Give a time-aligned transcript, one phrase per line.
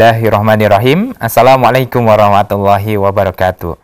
[0.00, 1.12] Bismillahirrahmanirrahim.
[1.20, 3.76] Assalamualaikum warahmatullahi wabarakatuh.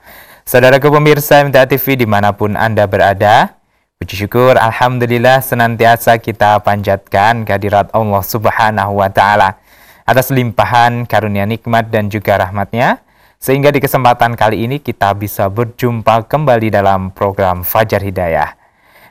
[0.48, 3.52] Saudaraku pemirsa MTA TV di mana pun Anda berada,
[4.00, 9.60] puji syukur Alhamdulillah senantiasa kita panjatkan kehadirat Allah Subhanahu wa Ta'ala
[10.08, 13.04] atas limpahan karunia nikmat dan juga rahmatnya,
[13.36, 18.55] sehingga di kesempatan kali ini kita bisa berjumpa kembali dalam program Fajar Hidayah.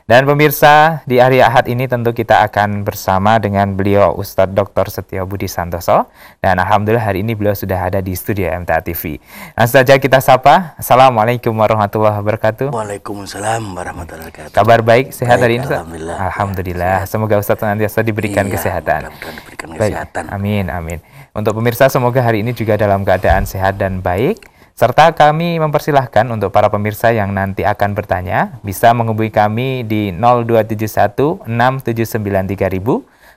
[0.06, 4.86] Dan pemirsa, di hari Ahad ini tentu kita akan bersama dengan beliau Ustadz Dr.
[4.86, 6.06] Setio Budi Santoso.
[6.38, 9.18] Dan Alhamdulillah hari ini beliau sudah ada di studio MTA TV.
[9.58, 10.78] Langsung saja kita sapa.
[10.78, 12.70] Assalamualaikum warahmatullahi wabarakatuh.
[12.70, 14.54] Waalaikumsalam warahmatullahi wabarakatuh.
[14.54, 15.82] Kabar baik, sehat hari ini Ustaz?
[15.82, 16.16] Alhamdulillah.
[16.30, 16.96] Alhamdulillah.
[17.10, 19.10] Semoga Ustadz nantiasa diberikan Iya, kesehatan.
[19.10, 19.90] diberikan Baik.
[19.90, 20.24] kesehatan.
[20.30, 21.02] Amin, amin.
[21.34, 24.54] Untuk pemirsa semoga hari ini juga dalam keadaan sehat dan baik.
[24.76, 31.48] Serta kami mempersilahkan untuk para pemirsa yang nanti akan bertanya bisa menghubungi kami di 0271
[31.48, 32.20] 679
[32.52, 32.84] 3000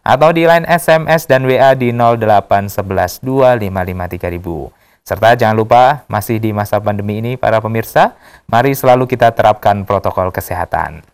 [0.03, 5.07] atau di line SMS dan WA di 0811 255 3000.
[5.07, 8.19] Serta jangan lupa masih di masa pandemi ini para pemirsa,
[8.51, 11.07] mari selalu kita terapkan protokol kesehatan.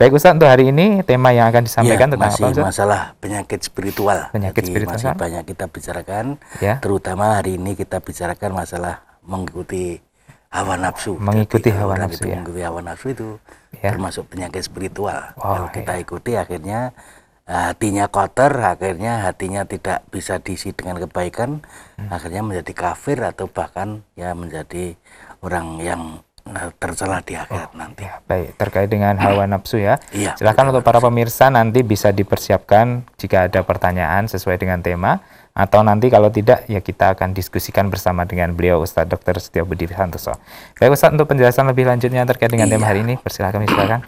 [0.00, 2.64] Baik Ustaz, untuk hari ini tema yang akan disampaikan Ya, tentang masih apa Ustaz?
[2.72, 4.32] masalah penyakit spiritual.
[4.32, 4.96] Penyakit Jadi spiritual.
[4.96, 6.24] Masih banyak kita bicarakan.
[6.56, 6.80] Ya.
[6.80, 10.00] Terutama hari ini kita bicarakan masalah mengikuti
[10.48, 11.20] hawa nafsu.
[11.20, 12.34] Mengikuti Jadi, hawa nafsu, itu ya.
[12.34, 13.28] Mengikuti hawa nafsu itu
[13.68, 13.92] Ya.
[13.92, 15.36] termasuk penyakit spiritual.
[15.36, 16.00] Oh, Kalau kita ya.
[16.00, 16.96] ikuti akhirnya
[17.44, 21.60] eh, hatinya kotor, akhirnya hatinya tidak bisa diisi dengan kebaikan,
[21.96, 22.08] Hmm.
[22.08, 24.96] akhirnya menjadi kafir atau bahkan ya menjadi
[25.40, 26.02] orang yang
[26.48, 28.08] eh, tercela di akhirat nanti.
[28.08, 28.56] Ya, baik.
[28.56, 30.00] Terkait dengan hawa nafsu ya.
[30.16, 35.20] Iya, Silakan untuk para pemirsa nanti bisa dipersiapkan jika ada pertanyaan sesuai dengan tema
[35.58, 39.42] atau nanti kalau tidak ya kita akan diskusikan bersama dengan beliau Ustadz Dr.
[39.42, 40.38] Setia Budi Santoso.
[40.78, 42.90] Baik Ustadz untuk penjelasan lebih lanjutnya terkait dengan tema Iya.
[42.94, 44.06] hari ini persilakan silakan.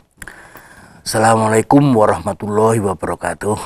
[1.03, 3.59] Assalamualaikum warahmatullahi wabarakatuh.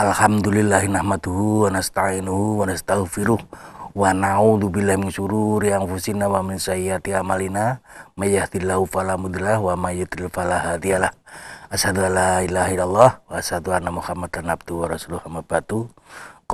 [0.00, 3.38] Alhamdulillahi nahmaduhu wa nasta'inuhu wa nastaghfiruh
[3.94, 7.78] wa na'udzu billahi min syururi anfusina wa min sayyiati amalina
[8.18, 11.12] may yahdihillahu fala mudhillalah wa may yudhlil fala hadiyalah.
[11.70, 15.86] Asyhadu an la ilaha illallah wa asyhadu anna Muhammadan abduhu wa rasuluhu amma ba'du.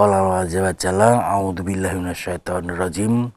[0.00, 3.36] Qala jalla a'udzu billahi minasyaitonir rajim.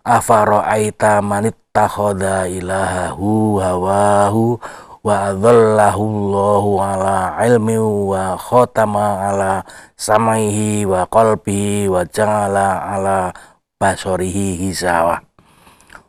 [0.00, 4.56] Afara'aita man ittakhadha ilahahu hawahu
[5.04, 9.60] wa adhallahu Allahu ala ilmi wa khatama ala
[9.92, 13.36] samaihi wa qalbihi wa ja'ala ala
[13.76, 15.20] basarihi hisawa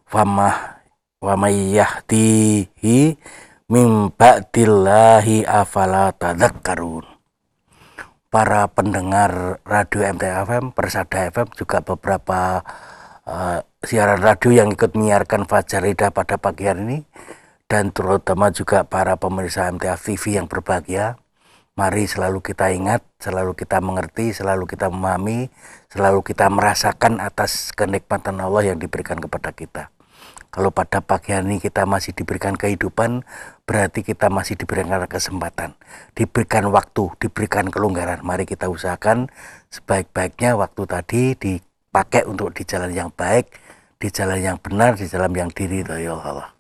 [0.08, 0.80] fama
[1.20, 3.20] wa may yahdihi
[3.68, 7.15] min ba'dillahi afala tadhakkarun
[8.36, 12.68] para pendengar radio MTFM, Persada FM juga beberapa
[13.24, 17.00] eh, siaran radio yang ikut menyiarkan Fajar Hidayah pada pagi hari ini
[17.72, 21.16] dan terutama juga para pemirsa MTF TV yang berbahagia.
[21.80, 25.48] Mari selalu kita ingat, selalu kita mengerti, selalu kita memahami,
[25.88, 29.95] selalu kita merasakan atas kenikmatan Allah yang diberikan kepada kita.
[30.56, 33.28] Kalau pada pagi hari ini kita masih diberikan kehidupan,
[33.68, 35.76] berarti kita masih diberikan kesempatan,
[36.16, 38.24] diberikan waktu, diberikan kelonggaran.
[38.24, 39.28] Mari kita usahakan
[39.68, 43.52] sebaik-baiknya waktu tadi dipakai untuk di jalan yang baik,
[44.00, 46.56] di jalan yang benar, di jalan yang diridhoi Allah.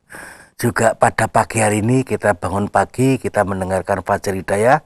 [0.59, 4.83] Juga pada pagi hari ini kita bangun pagi, kita mendengarkan Fajar Hidayah,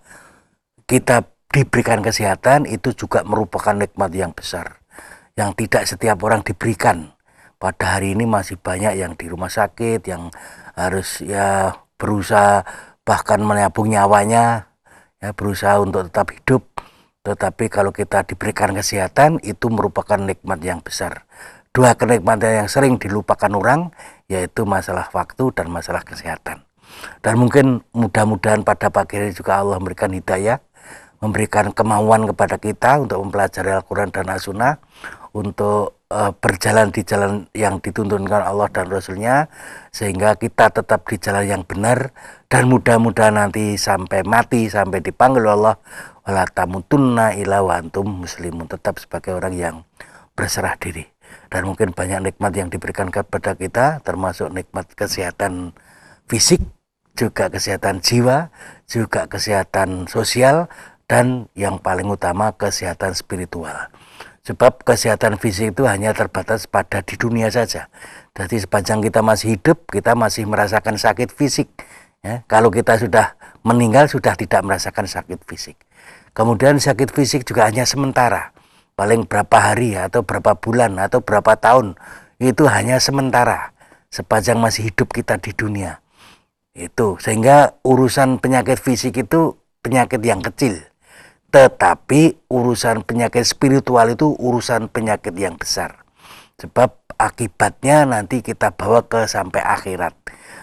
[0.86, 4.86] kita diberikan kesehatan itu juga merupakan nikmat yang besar
[5.34, 7.16] yang tidak setiap orang diberikan
[7.60, 10.32] pada hari ini masih banyak yang di rumah sakit yang
[10.80, 12.64] harus ya berusaha
[13.04, 14.72] bahkan menabung nyawanya
[15.20, 16.64] ya berusaha untuk tetap hidup.
[17.28, 21.28] Tetapi kalau kita diberikan kesehatan itu merupakan nikmat yang besar.
[21.76, 23.92] Dua kenikmatan yang sering dilupakan orang
[24.32, 26.64] yaitu masalah waktu dan masalah kesehatan.
[27.22, 30.58] Dan mungkin mudah-mudahan pada pagi ini juga Allah memberikan hidayah
[31.20, 34.80] memberikan kemauan kepada kita untuk mempelajari Al-Quran dan As-Sunnah
[35.34, 39.50] untuk eh, berjalan di jalan yang dituntunkan Allah dan Rasulnya
[39.94, 42.14] sehingga kita tetap di jalan yang benar
[42.50, 45.78] dan mudah-mudahan nanti sampai mati sampai dipanggil Allah.
[46.26, 48.70] Wala tamutunna ila antum muslimun.
[48.70, 49.76] Tetap sebagai orang yang
[50.38, 51.06] berserah diri.
[51.50, 55.74] Dan mungkin banyak nikmat yang diberikan kepada kita termasuk nikmat kesehatan
[56.30, 56.62] fisik
[57.18, 58.48] juga kesehatan jiwa
[58.88, 60.72] juga kesehatan sosial
[61.10, 63.92] dan yang paling utama kesehatan spiritual
[64.48, 67.92] Sebab kesehatan fisik itu hanya terbatas pada di dunia saja.
[68.32, 71.68] Jadi sepanjang kita masih hidup, kita masih merasakan sakit fisik.
[72.24, 75.76] Ya, kalau kita sudah meninggal, sudah tidak merasakan sakit fisik.
[76.32, 78.56] Kemudian sakit fisik juga hanya sementara.
[78.96, 81.96] Paling berapa hari atau berapa bulan atau berapa tahun.
[82.40, 83.76] Itu hanya sementara.
[84.12, 86.00] Sepanjang masih hidup kita di dunia.
[86.76, 87.20] Itu.
[87.20, 90.89] Sehingga urusan penyakit fisik itu penyakit yang kecil
[91.50, 96.06] Tetapi urusan penyakit spiritual itu urusan penyakit yang besar.
[96.62, 100.14] Sebab akibatnya nanti kita bawa ke sampai akhirat.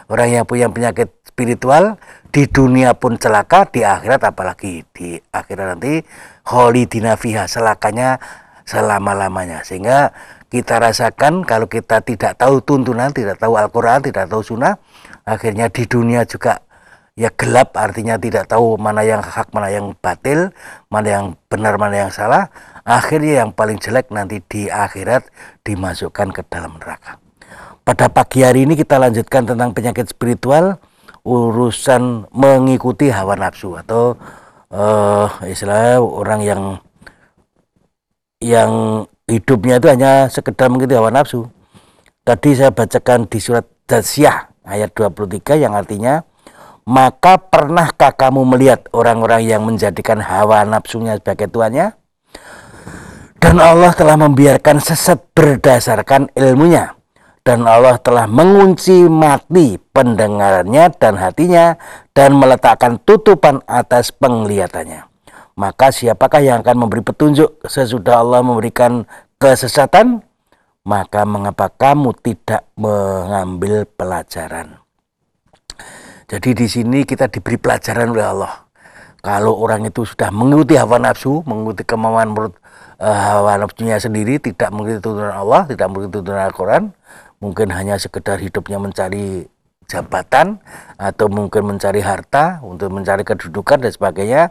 [0.06, 1.98] Orang yang punya penyakit spiritual
[2.30, 6.06] di dunia pun celaka, di akhirat apalagi di akhirat nanti
[6.46, 8.22] holidina fiha selakanya
[8.62, 9.66] selama-lamanya.
[9.66, 10.14] Sehingga
[10.46, 14.78] kita rasakan kalau kita tidak tahu tuntunan, tidak tahu Al-Quran, tidak tahu sunnah,
[15.26, 16.62] akhirnya di dunia juga
[17.16, 20.52] ya gelap artinya tidak tahu mana yang hak mana yang batil
[20.92, 22.52] mana yang benar mana yang salah.
[22.86, 25.26] Akhirnya yang paling jelek nanti di akhirat
[25.66, 27.18] dimasukkan ke dalam neraka.
[27.82, 30.78] Pada pagi hari ini kita lanjutkan tentang penyakit spiritual
[31.26, 34.14] urusan mengikuti hawa nafsu atau
[34.70, 36.62] uh, istilah orang yang
[38.38, 41.50] yang hidupnya itu hanya sekedar mengikuti hawa nafsu.
[42.22, 46.26] Tadi saya bacakan di surat Dasyah ayat 23 yang artinya
[46.86, 51.98] maka pernahkah kamu melihat orang-orang yang menjadikan hawa nafsunya sebagai tuannya?
[53.42, 56.94] Dan Allah telah membiarkan sesat berdasarkan ilmunya.
[57.42, 61.78] Dan Allah telah mengunci mati pendengarannya dan hatinya
[62.10, 65.06] dan meletakkan tutupan atas penglihatannya.
[65.58, 69.06] Maka siapakah yang akan memberi petunjuk sesudah Allah memberikan
[69.38, 70.22] kesesatan?
[70.86, 74.85] Maka mengapa kamu tidak mengambil pelajaran?
[76.26, 78.66] Jadi di sini kita diberi pelajaran oleh Allah.
[79.22, 82.54] Kalau orang itu sudah mengikuti hawa nafsu, mengikuti kemauan menurut
[82.98, 86.82] uh, hawa nafsunya sendiri, tidak mengikuti tuntunan Allah, tidak mengikuti tuntunan Al-Quran,
[87.42, 89.46] mungkin hanya sekedar hidupnya mencari
[89.86, 90.58] jabatan
[90.98, 94.42] atau mungkin mencari harta untuk mencari kedudukan dan sebagainya.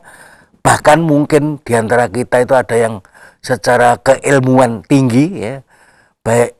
[0.63, 3.03] Bahkan mungkin di antara kita itu ada yang
[3.43, 5.55] secara keilmuan tinggi ya,
[6.25, 6.55] baik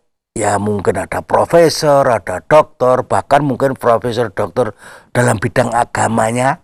[0.45, 4.77] ya mungkin ada profesor, ada dokter, bahkan mungkin profesor dokter
[5.09, 6.61] dalam bidang agamanya.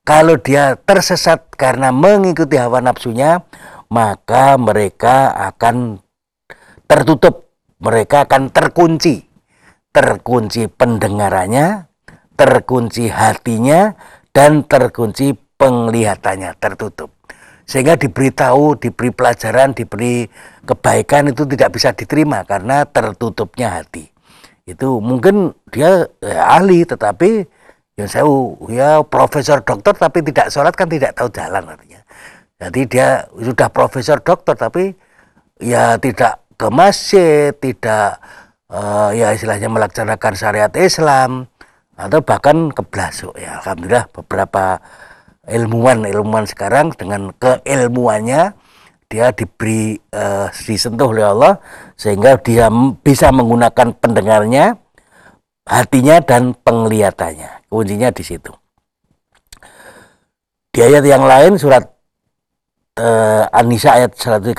[0.00, 3.44] Kalau dia tersesat karena mengikuti hawa nafsunya,
[3.92, 6.00] maka mereka akan
[6.88, 9.28] tertutup, mereka akan terkunci.
[9.92, 11.92] Terkunci pendengarannya,
[12.32, 13.92] terkunci hatinya,
[14.32, 17.17] dan terkunci penglihatannya, tertutup
[17.68, 20.24] sehingga diberitahu, diberi pelajaran, diberi
[20.64, 24.08] kebaikan itu tidak bisa diterima karena tertutupnya hati.
[24.64, 27.44] Itu mungkin dia ya, ahli tetapi
[28.00, 28.24] yang saya
[28.72, 32.00] ya profesor dokter tapi tidak sholat kan tidak tahu jalan artinya.
[32.56, 34.96] Jadi dia sudah profesor dokter tapi
[35.60, 38.16] ya tidak ke masjid, tidak
[38.72, 41.52] uh, ya istilahnya melaksanakan syariat Islam
[41.98, 44.78] atau bahkan keblasuk ya alhamdulillah beberapa
[45.48, 48.52] ilmuwan-ilmuwan sekarang dengan keilmuannya
[49.08, 51.56] dia diberi uh, disentuh oleh Allah
[51.96, 52.68] sehingga dia
[53.00, 54.76] bisa menggunakan pendengarnya,
[55.64, 57.72] hatinya dan penglihatannya.
[57.72, 58.52] Kuncinya di situ.
[60.68, 61.88] Di ayat yang lain surat
[63.00, 64.52] uh, An-Nisa ayat 135,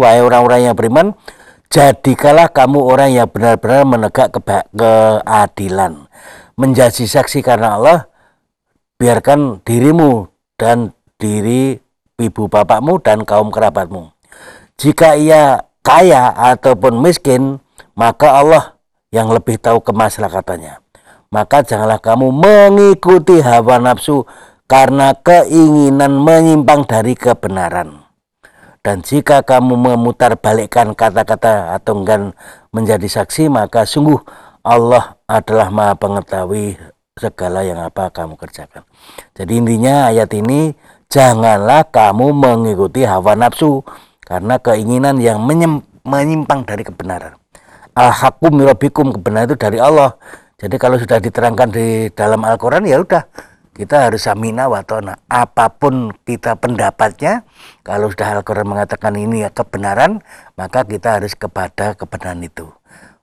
[0.00, 1.12] wahai orang-orang yang beriman,
[1.68, 6.08] jadikalah kamu orang yang benar-benar menegak keadilan,
[6.56, 8.08] menjadi saksi karena Allah
[8.96, 10.29] biarkan dirimu
[10.60, 11.80] dan diri
[12.20, 14.12] ibu bapakmu dan kaum kerabatmu.
[14.76, 17.64] Jika ia kaya ataupun miskin,
[17.96, 18.76] maka Allah
[19.08, 20.84] yang lebih tahu kemaslahatanya.
[21.32, 24.28] Maka janganlah kamu mengikuti hawa nafsu
[24.68, 28.04] karena keinginan menyimpang dari kebenaran.
[28.80, 32.32] Dan jika kamu memutar balikkan kata-kata atau enggan
[32.72, 34.16] menjadi saksi, maka sungguh
[34.64, 36.80] Allah adalah maha pengetahui
[37.20, 38.88] segala yang apa kamu kerjakan.
[39.36, 40.72] Jadi intinya ayat ini
[41.12, 43.84] janganlah kamu mengikuti hawa nafsu
[44.24, 45.44] karena keinginan yang
[46.00, 47.36] menyimpang dari kebenaran.
[47.92, 48.56] Al-hakum
[49.12, 50.16] kebenaran itu dari Allah.
[50.56, 53.24] Jadi kalau sudah diterangkan di dalam Al-Quran ya udah
[53.70, 55.16] kita harus samina watona.
[55.24, 57.48] Apa pun kita pendapatnya,
[57.80, 60.20] kalau sudah Al-Quran mengatakan ini ya kebenaran,
[60.60, 62.68] maka kita harus kepada kebenaran itu.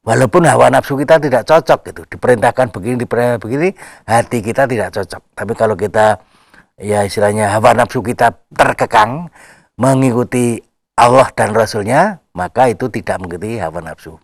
[0.08, 3.76] Walaupun hawa nafsu kita tidak cocok gitu, diperintahkan begini, diperintahkan begini,
[4.08, 5.20] hati kita tidak cocok.
[5.36, 6.24] Tapi kalau kita
[6.80, 9.28] ya istilahnya hawa nafsu kita terkekang
[9.76, 10.64] mengikuti
[10.96, 14.16] Allah dan Rasulnya, maka itu tidak mengikuti hawa nafsu.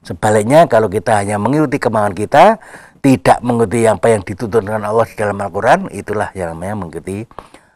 [0.00, 2.56] Sebaliknya kalau kita hanya mengikuti kemauan kita,
[3.04, 7.28] tidak mengikuti apa yang dituntutkan Allah di dalam Al-Quran, itulah yang namanya mengikuti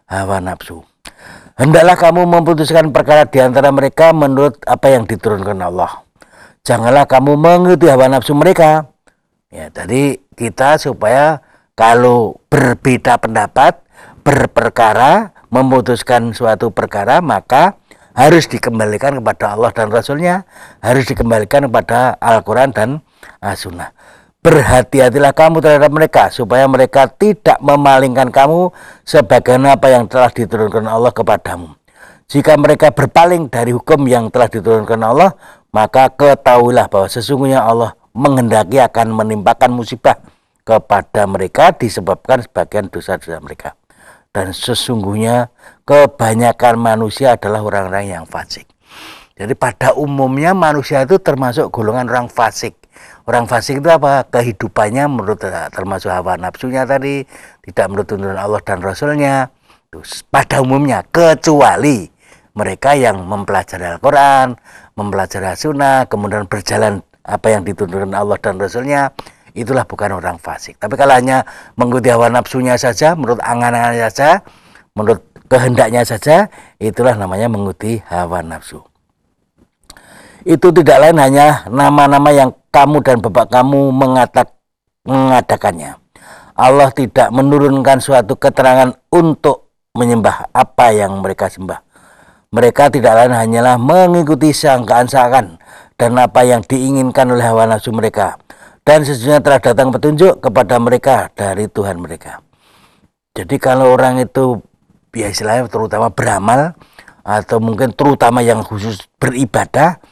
[0.09, 0.81] hawa nafsu.
[1.61, 6.09] Hendaklah kamu memutuskan perkara di antara mereka menurut apa yang diturunkan Allah
[6.67, 8.91] janganlah kamu mengikuti hawa nafsu mereka.
[9.51, 11.43] Ya, jadi kita supaya
[11.75, 13.83] kalau berbeda pendapat,
[14.23, 17.81] berperkara, memutuskan suatu perkara, maka
[18.15, 20.47] harus dikembalikan kepada Allah dan Rasulnya,
[20.85, 22.89] harus dikembalikan kepada Al-Quran dan
[23.43, 23.91] As-Sunnah.
[24.41, 28.73] berhati-hatilah kamu terhadap mereka supaya mereka tidak memalingkan kamu
[29.05, 31.77] sebagaimana apa yang telah diturunkan Allah kepadamu.
[32.31, 35.37] Jika mereka berpaling dari hukum yang telah diturunkan Allah,
[35.71, 40.19] maka ketahuilah bahwa sesungguhnya Allah menghendaki akan menimpakan musibah
[40.67, 43.79] kepada mereka disebabkan sebagian dosa-dosa mereka.
[44.31, 45.51] Dan sesungguhnya
[45.83, 48.67] kebanyakan manusia adalah orang-orang yang fasik.
[49.35, 52.81] Jadi pada umumnya manusia itu termasuk golongan orang fasik
[53.29, 54.27] Orang fasik itu apa?
[54.27, 55.39] Kehidupannya menurut
[55.71, 57.23] termasuk hawa nafsunya tadi,
[57.63, 59.53] tidak menurut tuntunan Allah dan Rasulnya.
[59.87, 62.11] Terus, pada umumnya, kecuali
[62.55, 64.59] mereka yang mempelajari Al-Quran,
[64.99, 69.15] mempelajari Sunnah, kemudian berjalan apa yang dituntunkan Allah dan Rasulnya,
[69.55, 70.79] itulah bukan orang fasik.
[70.81, 71.47] Tapi kalau hanya
[71.79, 74.43] mengikuti hawa nafsunya saja, menurut angan-angannya saja,
[74.95, 76.51] menurut kehendaknya saja,
[76.83, 78.83] itulah namanya mengikuti hawa nafsu.
[80.47, 84.49] Itu tidak lain hanya nama-nama yang kamu dan bapak kamu mengatak,
[85.05, 86.01] mengadakannya.
[86.57, 91.90] Allah tidak menurunkan suatu keterangan untuk menyembah apa yang mereka sembah.
[92.51, 95.63] Mereka tidak lain hanyalah mengikuti sangkaan-sangkaan
[95.95, 98.35] dan apa yang diinginkan oleh hawa nafsu mereka.
[98.83, 102.43] Dan sesungguhnya telah datang petunjuk kepada mereka dari Tuhan mereka.
[103.39, 104.59] Jadi kalau orang itu
[105.15, 106.75] biasanya terutama beramal
[107.23, 110.03] atau mungkin terutama yang khusus beribadah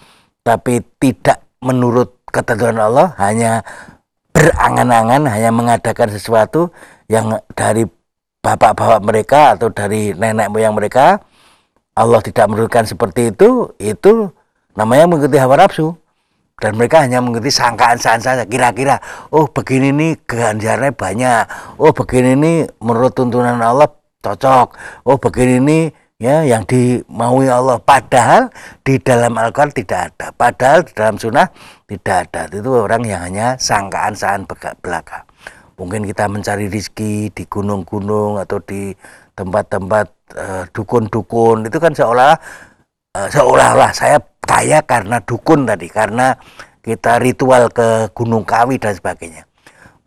[0.47, 3.67] tapi tidak menurut ketentuan Allah hanya
[4.31, 6.71] berangan-angan hanya mengadakan sesuatu
[7.11, 7.83] yang dari
[8.39, 11.19] bapak-bapak mereka atau dari nenek moyang mereka
[11.99, 14.31] Allah tidak menurunkan seperti itu itu
[14.79, 15.99] namanya mengikuti hawa nafsu.
[16.59, 18.43] Dan mereka hanya mengikuti sangkaan-sangkaan saja.
[18.47, 18.99] Kira-kira
[19.31, 21.43] oh begini nih ganjarannya banyak.
[21.79, 23.91] Oh begini nih menurut tuntunan Allah
[24.23, 24.75] cocok.
[25.07, 25.85] Oh begini nih
[26.19, 27.79] ya yang dimaui Allah.
[27.79, 28.51] Padahal
[28.83, 30.35] di dalam Al-Quran tidak ada.
[30.35, 31.47] Padahal di dalam sunnah
[31.87, 32.51] tidak ada.
[32.51, 35.31] Itu orang yang hanya sangkaan-sangkaan belaka.
[35.79, 38.91] Mungkin kita mencari rizki di gunung-gunung atau di
[39.39, 41.65] tempat-tempat uh, dukun-dukun.
[41.69, 42.35] Itu kan seolah
[43.17, 46.37] uh, seolah-olah saya kaya karena dukun tadi karena
[46.81, 49.45] kita ritual ke Gunung Kawi dan sebagainya.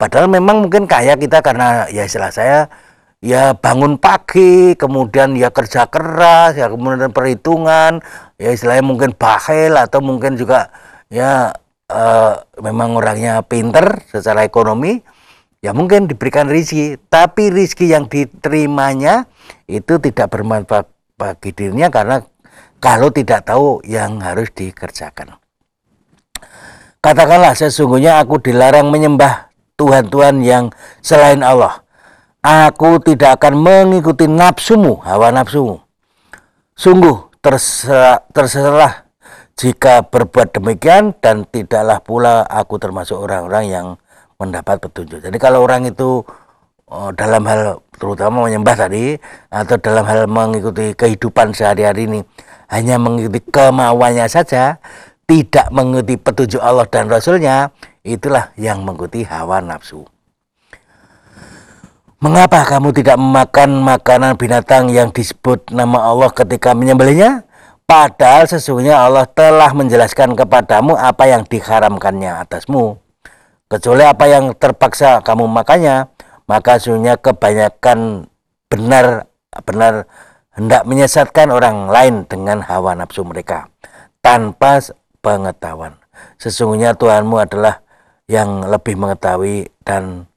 [0.01, 2.65] Padahal memang mungkin kaya kita karena ya istilah saya
[3.21, 8.01] ya bangun pagi, kemudian ya kerja keras, ya kemudian perhitungan,
[8.41, 10.73] ya istilahnya mungkin bakhil atau mungkin juga
[11.13, 11.53] ya
[11.93, 15.05] uh, memang orangnya pinter secara ekonomi,
[15.61, 19.29] ya mungkin diberikan rizki, tapi rizki yang diterimanya
[19.69, 22.25] itu tidak bermanfaat bagi dirinya karena
[22.81, 25.37] kalau tidak tahu yang harus dikerjakan.
[27.01, 30.69] Katakanlah sesungguhnya aku dilarang menyembah Tuhan-Tuhan yang
[31.01, 31.81] selain Allah
[32.41, 35.77] Aku tidak akan mengikuti nafsumu, hawa nafsumu.
[36.73, 39.05] Sungguh terserah, terserah
[39.53, 43.87] jika berbuat demikian dan tidaklah pula aku termasuk orang-orang yang
[44.41, 45.21] mendapat petunjuk.
[45.21, 46.25] Jadi kalau orang itu
[46.89, 49.13] oh, dalam hal terutama menyembah tadi
[49.53, 52.19] atau dalam hal mengikuti kehidupan sehari-hari ini
[52.73, 54.81] hanya mengikuti kemauannya saja,
[55.29, 57.69] tidak mengikuti petunjuk Allah dan Rasulnya,
[58.01, 60.07] itulah yang mengikuti hawa nafsu.
[62.21, 67.49] Mengapa kamu tidak memakan makanan binatang yang disebut nama Allah ketika menyembelihnya?
[67.89, 73.01] Padahal sesungguhnya Allah telah menjelaskan kepadamu apa yang diharamkannya atasmu.
[73.71, 76.11] Kecuali apa yang terpaksa kamu makannya,
[76.43, 78.27] maka sesungguhnya kebanyakan
[78.67, 79.31] benar
[79.63, 80.11] benar
[80.51, 83.71] hendak menyesatkan orang lain dengan hawa nafsu mereka
[84.19, 84.83] tanpa
[85.23, 85.95] pengetahuan.
[86.35, 87.79] Sesungguhnya Tuhanmu adalah
[88.27, 90.27] yang lebih mengetahui dan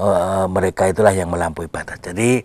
[0.00, 2.00] uh, mereka itulah yang melampaui batas.
[2.00, 2.40] Jadi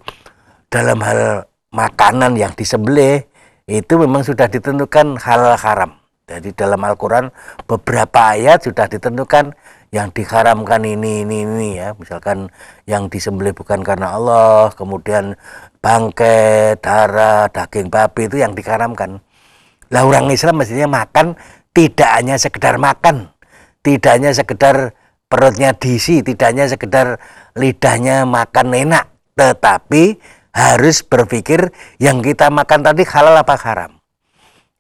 [0.68, 3.24] dalam hal makanan yang disembelih
[3.64, 6.03] itu memang sudah ditentukan halal haram.
[6.34, 7.30] Jadi dalam Al-Quran
[7.70, 9.54] beberapa ayat sudah ditentukan
[9.94, 12.50] yang diharamkan ini ini ini ya misalkan
[12.90, 15.38] yang disembelih bukan karena Allah kemudian
[15.86, 19.22] bangkai darah daging babi itu yang diharamkan
[19.94, 21.38] lah orang Islam mestinya makan
[21.78, 23.30] tidak hanya sekedar makan
[23.86, 24.98] tidak hanya sekedar
[25.34, 27.18] perutnya diisi, tidak hanya sekedar
[27.58, 30.22] lidahnya makan enak, tetapi
[30.54, 34.03] harus berpikir yang kita makan tadi halal apa haram.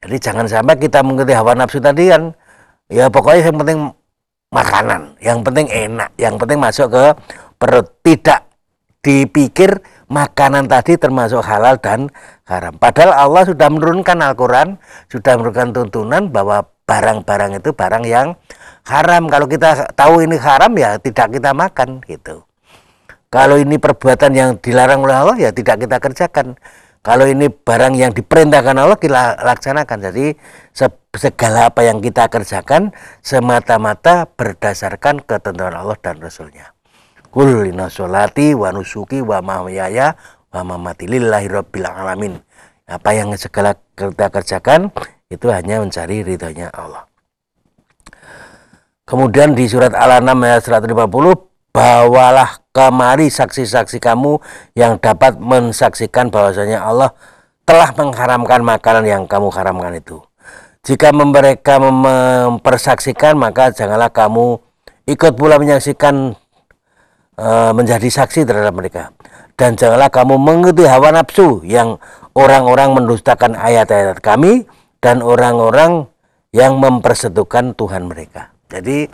[0.03, 2.35] Jadi jangan sampai kita mengikuti hawa nafsu tadi kan,
[2.91, 3.79] ya pokoknya yang penting
[4.51, 7.03] makanan, yang penting enak, yang penting masuk ke
[7.55, 7.87] perut.
[8.03, 8.39] Tidak
[9.03, 9.79] dipikir
[10.11, 12.11] makanan tadi termasuk halal dan
[12.43, 12.75] haram.
[12.75, 14.75] Padahal Allah sudah menurunkan Al-Quran,
[15.07, 18.35] sudah menurunkan tuntunan bahwa barang-barang itu barang yang
[18.87, 19.31] haram.
[19.31, 22.43] Kalau kita tahu ini haram ya tidak kita makan gitu.
[23.31, 26.59] Kalau ini perbuatan yang dilarang oleh Allah ya tidak kita kerjakan.
[27.03, 30.07] Kalau ini barang yang diperintahkan Allah kita laksanakan.
[30.07, 30.39] Jadi
[31.11, 36.71] segala apa yang kita kerjakan semata-mata berdasarkan ketentuan Allah dan Rasulnya.
[37.27, 40.15] Kul inna sholati wa nusuki wa mahyaya
[40.55, 42.39] wa mamati lillahi rabbil alamin.
[42.87, 44.87] Apa yang segala kita kerjakan
[45.27, 47.03] itu hanya mencari ridhonya Allah.
[49.03, 50.87] Kemudian di surat Al-An'am ayat 150,
[51.75, 54.41] bawalah kemari saksi-saksi kamu
[54.73, 57.13] yang dapat mensaksikan bahwasanya Allah
[57.63, 60.19] telah mengharamkan makanan yang kamu haramkan itu.
[60.83, 64.59] Jika mereka mempersaksikan maka janganlah kamu
[65.07, 66.35] ikut pula menyaksikan
[67.39, 69.15] e, menjadi saksi terhadap mereka.
[69.53, 72.01] Dan janganlah kamu mengikuti hawa nafsu yang
[72.35, 74.65] orang-orang mendustakan ayat-ayat kami
[74.97, 76.09] dan orang-orang
[76.51, 78.49] yang mempersetukan Tuhan mereka.
[78.67, 79.07] Jadi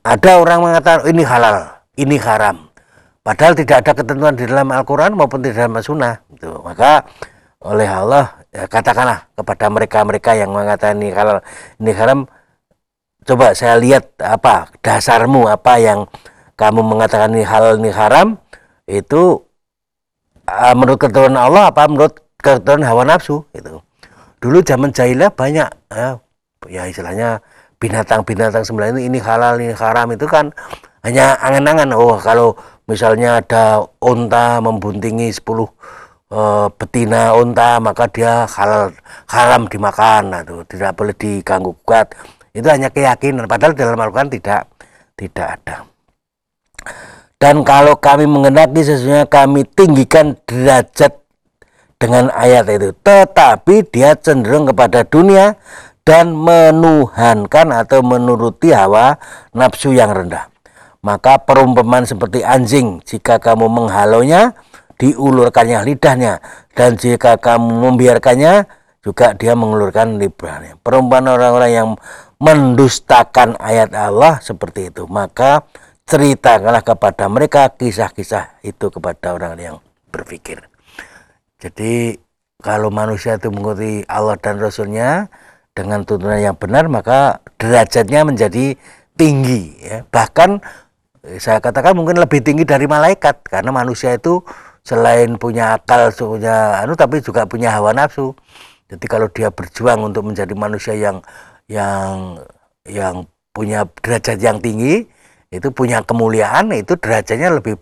[0.00, 2.69] ada orang mengatakan ini halal, ini haram.
[3.20, 6.24] Padahal tidak ada ketentuan di dalam Al-Quran maupun di dalam Sunnah.
[6.32, 6.48] Gitu.
[6.64, 7.04] Maka
[7.60, 11.44] oleh Allah ya, katakanlah kepada mereka-mereka yang mengatakan ini halal
[11.76, 12.24] ini haram
[13.28, 16.08] coba saya lihat apa dasarmu apa yang
[16.56, 18.40] kamu mengatakan ini halal ini haram
[18.88, 19.44] itu
[20.48, 23.76] uh, menurut ketentuan Allah apa menurut ketentuan hawa nafsu itu
[24.40, 26.16] dulu zaman jahiliyah banyak ya,
[26.64, 27.44] ya istilahnya
[27.76, 30.48] binatang-binatang sembilan ini ini halal ini haram itu kan
[31.04, 32.56] hanya angan-angan oh kalau
[32.90, 38.90] misalnya ada unta membuntingi 10 uh, betina unta maka dia halal
[39.30, 40.34] haram dimakan.
[40.34, 42.10] Nah, itu tidak boleh diganggu kuat
[42.50, 44.66] itu hanya keyakinan padahal dalam Al-Quran tidak
[45.14, 45.76] tidak ada.
[47.40, 51.14] Dan kalau kami mengendaki sesungguhnya kami tinggikan derajat
[51.96, 52.92] dengan ayat itu.
[53.00, 55.56] Tetapi dia cenderung kepada dunia
[56.04, 59.16] dan menuhankan atau menuruti hawa
[59.56, 60.49] nafsu yang rendah
[61.00, 64.52] maka perumpamaan seperti anjing jika kamu menghalonya
[65.00, 66.44] diulurkannya lidahnya
[66.76, 68.68] dan jika kamu membiarkannya
[69.00, 70.76] juga dia mengulurkan lidahnya.
[70.84, 71.88] Perumpamaan orang-orang yang
[72.36, 75.64] mendustakan ayat Allah seperti itu, maka
[76.04, 79.76] ceritakanlah kepada mereka kisah-kisah itu kepada orang yang
[80.12, 80.68] berpikir.
[81.60, 82.16] Jadi
[82.60, 85.32] kalau manusia itu mengikuti Allah dan Rasulnya
[85.72, 88.76] dengan tuntunan yang benar, maka derajatnya menjadi
[89.16, 89.80] tinggi.
[89.80, 90.04] Ya.
[90.08, 90.60] Bahkan
[91.20, 94.40] saya katakan mungkin lebih tinggi dari malaikat karena manusia itu
[94.80, 98.32] selain punya akal punya anu tapi juga punya hawa nafsu.
[98.88, 101.20] Jadi kalau dia berjuang untuk menjadi manusia yang
[101.68, 102.40] yang
[102.88, 105.04] yang punya derajat yang tinggi
[105.52, 107.76] itu punya kemuliaan itu derajatnya lebih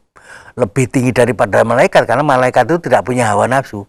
[0.59, 3.87] lebih tinggi daripada malaikat karena malaikat itu tidak punya hawa nafsu.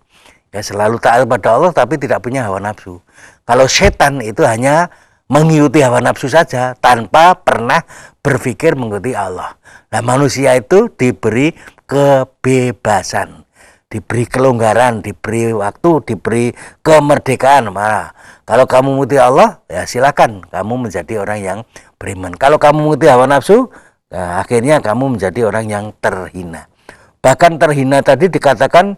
[0.54, 3.02] Ya selalu taat pada Allah tapi tidak punya hawa nafsu.
[3.50, 4.94] Kalau setan itu hanya
[5.30, 7.86] mengikuti hawa nafsu saja tanpa pernah
[8.20, 9.56] berpikir mengikuti Allah.
[9.94, 11.54] Nah manusia itu diberi
[11.86, 13.46] kebebasan,
[13.88, 17.70] diberi kelonggaran, diberi waktu, diberi kemerdekaan.
[17.70, 18.12] Malah
[18.44, 21.60] kalau kamu mengikuti Allah, ya silakan kamu menjadi orang yang
[22.02, 22.34] beriman.
[22.34, 23.70] Kalau kamu mengikuti hawa nafsu,
[24.10, 26.66] nah, akhirnya kamu menjadi orang yang terhina.
[27.22, 28.98] Bahkan terhina tadi dikatakan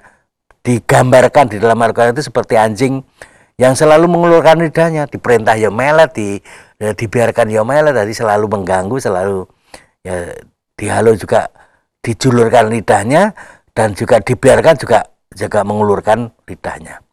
[0.61, 3.01] digambarkan di dalam Al-Quran itu seperti anjing
[3.61, 6.41] yang selalu mengeluarkan lidahnya, diperintah ya melet, di,
[6.81, 9.45] ya, dibiarkan ya melet, tadi selalu mengganggu, selalu
[10.01, 10.33] ya
[10.73, 11.45] dihalu juga
[12.01, 13.37] dijulurkan lidahnya
[13.77, 15.05] dan juga dibiarkan juga
[15.37, 17.05] jaga mengulurkan lidahnya.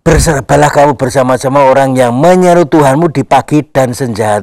[0.00, 4.40] Berserbalah kamu bersama-sama orang yang menyeru Tuhanmu di pagi dan senja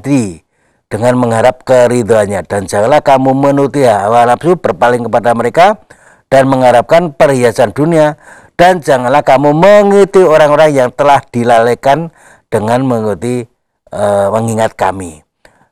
[0.92, 5.82] dengan mengharap keridhoannya dan janganlah kamu menuti hawa nafsu berpaling kepada mereka
[6.30, 8.18] dan mengharapkan perhiasan dunia
[8.62, 12.14] dan janganlah kamu mengikuti orang-orang yang telah dilalaikan
[12.54, 13.50] dengan mengikuti
[13.90, 15.26] uh, mengingat kami.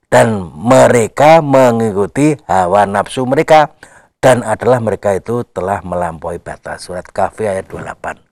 [0.10, 3.78] Dan mereka mengikuti hawa nafsu mereka.
[4.18, 6.90] Dan adalah mereka itu telah melampaui batas.
[6.90, 8.30] Surat Kahfi ayat 28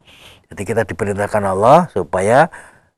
[0.48, 2.48] jadi kita diperintahkan Allah supaya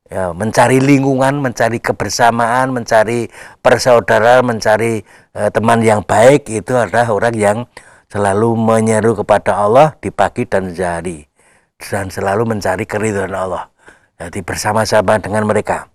[0.05, 3.29] ya, mencari lingkungan mencari kebersamaan mencari
[3.65, 5.01] persaudaraan mencari
[5.33, 7.57] eh, teman yang baik itu adalah orang yang
[8.09, 11.28] selalu menyeru kepada Allah di pagi dan sehari
[11.79, 13.71] dan selalu mencari keridhaan Allah
[14.19, 15.87] jadi bersama-sama dengan mereka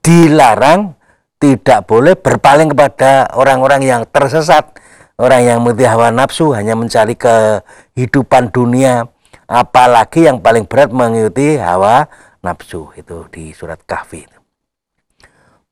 [0.00, 0.96] dilarang
[1.40, 4.76] tidak boleh berpaling kepada orang-orang yang tersesat,
[5.16, 9.08] orang yang mengikuti hawa nafsu hanya mencari kehidupan dunia,
[9.48, 12.12] apalagi yang paling berat mengikuti hawa
[12.44, 14.28] nafsu itu di surat kahfi.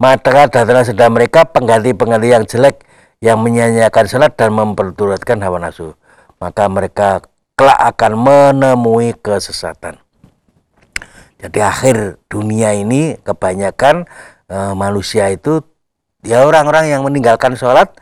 [0.01, 2.87] Maka datanglah sedang mereka pengganti-pengganti yang jelek
[3.21, 5.99] yang menyanyiakan salat dan memperturutkan hawa nafsu.
[6.39, 7.21] Maka mereka
[7.59, 9.99] kelak akan menemui kesesatan.
[11.43, 14.07] Jadi akhir dunia ini kebanyakan
[14.47, 15.63] uh, manusia itu
[16.23, 17.95] ya orang-orang yang meninggalkan sholat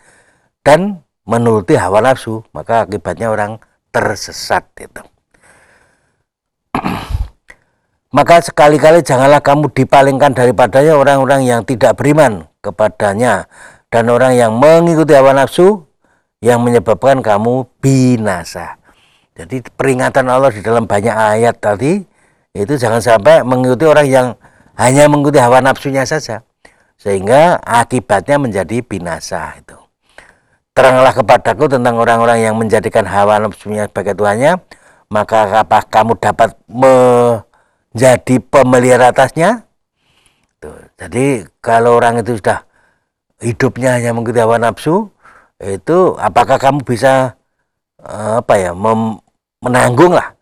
[0.65, 3.61] dan menuruti hawa nafsu maka akibatnya orang
[3.93, 5.03] tersesat itu
[8.17, 13.51] maka sekali-kali janganlah kamu dipalingkan daripadanya orang-orang yang tidak beriman kepadanya
[13.93, 15.85] dan orang yang mengikuti hawa nafsu
[16.45, 18.77] yang menyebabkan kamu binasa.
[19.37, 22.01] Jadi peringatan Allah di dalam banyak ayat tadi
[22.57, 24.29] itu jangan sampai mengikuti orang yang
[24.81, 26.41] hanya mengikuti hawa nafsunya saja
[26.97, 29.77] sehingga akibatnya menjadi binasa itu.
[30.73, 34.61] Teranglah kepadaku tentang orang-orang yang menjadikan hawa nafsunya sebagai Tuhannya,
[35.09, 39.65] maka apa kamu dapat menjadi pemelihara atasnya?
[40.61, 40.77] Tuh.
[40.97, 42.65] Jadi kalau orang itu sudah
[43.41, 45.09] hidupnya hanya mengikuti hawa nafsu,
[45.61, 47.41] itu apakah kamu bisa
[48.05, 48.77] apa ya
[49.63, 50.35] menanggung lah.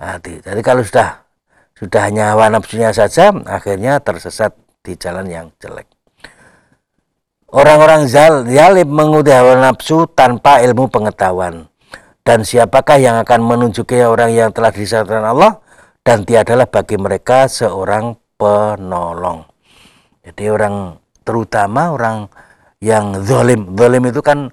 [0.00, 1.22] Nah, jadi kalau sudah
[1.78, 5.86] sudah hanya hawa nafsunya saja akhirnya tersesat di jalan yang jelek.
[7.52, 11.68] Orang-orang zalim mengikuti hawa nafsu tanpa ilmu pengetahuan.
[12.22, 15.58] Dan siapakah yang akan menunjuki orang yang telah disatukan Allah?
[16.00, 19.42] Dan tiadalah bagi mereka seorang penolong.
[20.22, 22.30] Jadi orang terutama orang
[22.78, 23.74] yang zalim.
[23.74, 24.48] Zalim itu kan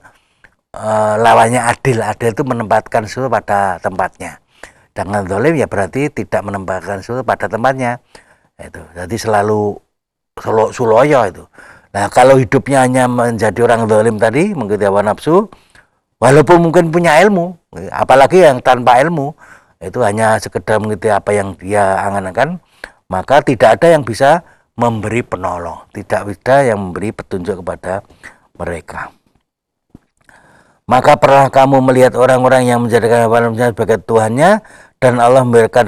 [0.76, 2.02] uh, lawannya adil.
[2.04, 4.38] Adil itu menempatkan sesuatu pada tempatnya.
[4.94, 8.02] Dengan dolim ya berarti tidak menempatkan sesuatu pada tempatnya.
[8.60, 8.84] Itu.
[8.94, 9.80] Jadi selalu
[10.36, 11.44] sulo, suloyo itu.
[11.96, 15.50] Nah kalau hidupnya hanya menjadi orang dolim tadi, mengikuti hawa nafsu,
[16.22, 17.58] walaupun mungkin punya ilmu,
[17.90, 19.34] apalagi yang tanpa ilmu,
[19.82, 22.62] itu hanya sekedar mengikuti apa yang dia angan-angan,
[23.10, 24.46] maka tidak ada yang bisa
[24.78, 28.06] memberi penolong, tidak ada yang memberi petunjuk kepada
[28.54, 29.10] mereka.
[30.90, 34.66] Maka pernah kamu melihat orang-orang yang menjadikan hawa nafsunya sebagai Tuhannya
[34.98, 35.86] dan Allah memberikan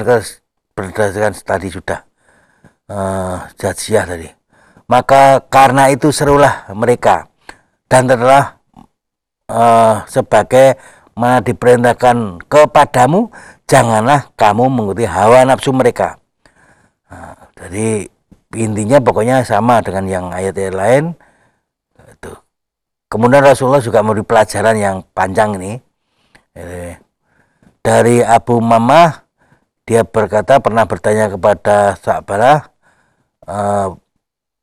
[0.77, 2.05] berdasarkan tadi sudah
[2.85, 4.29] uh, jaziyah tadi.
[4.85, 7.25] Maka karena itu serulah mereka
[7.89, 8.61] dan telah
[9.49, 10.77] uh, sebagai
[11.17, 13.33] mana diperintahkan kepadamu
[13.65, 16.21] janganlah kamu mengikuti hawa nafsu mereka.
[17.09, 18.05] Nah, jadi
[18.53, 21.05] intinya pokoknya sama dengan yang ayat-ayat lain
[23.11, 25.73] Kemudian Rasulullah juga memberi pelajaran yang panjang ini.
[27.83, 29.27] Dari Abu Mamah,
[29.83, 32.71] dia berkata pernah bertanya kepada Sa'balah,
[33.43, 33.57] e,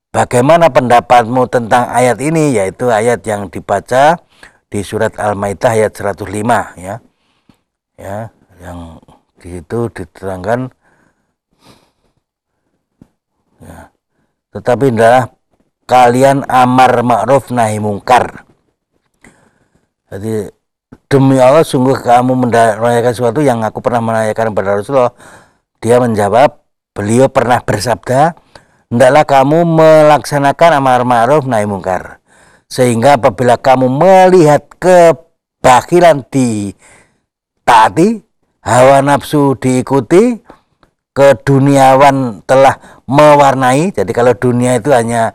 [0.08, 4.16] bagaimana pendapatmu tentang ayat ini, yaitu ayat yang dibaca
[4.72, 7.04] di surat Al-Maidah ayat 105 ya.
[8.00, 8.32] Ya,
[8.64, 9.02] yang
[9.36, 10.72] di situ diterangkan
[13.60, 13.92] ya.
[14.56, 15.37] Tetapi adalah
[15.88, 18.44] kalian amar ma'ruf nahi mungkar.
[20.12, 20.52] Jadi
[21.08, 25.16] demi Allah sungguh kamu menanyakan sesuatu yang aku pernah menanyakan kepada Rasulullah.
[25.80, 26.60] Dia menjawab,
[26.92, 28.36] beliau pernah bersabda,
[28.92, 32.20] hendaklah kamu melaksanakan amar ma'ruf nahi mungkar.
[32.68, 36.76] Sehingga apabila kamu melihat kebakilan di
[37.64, 38.20] taati,
[38.60, 40.36] hawa nafsu diikuti,
[41.16, 42.76] keduniawan telah
[43.08, 43.88] mewarnai.
[43.88, 45.32] Jadi kalau dunia itu hanya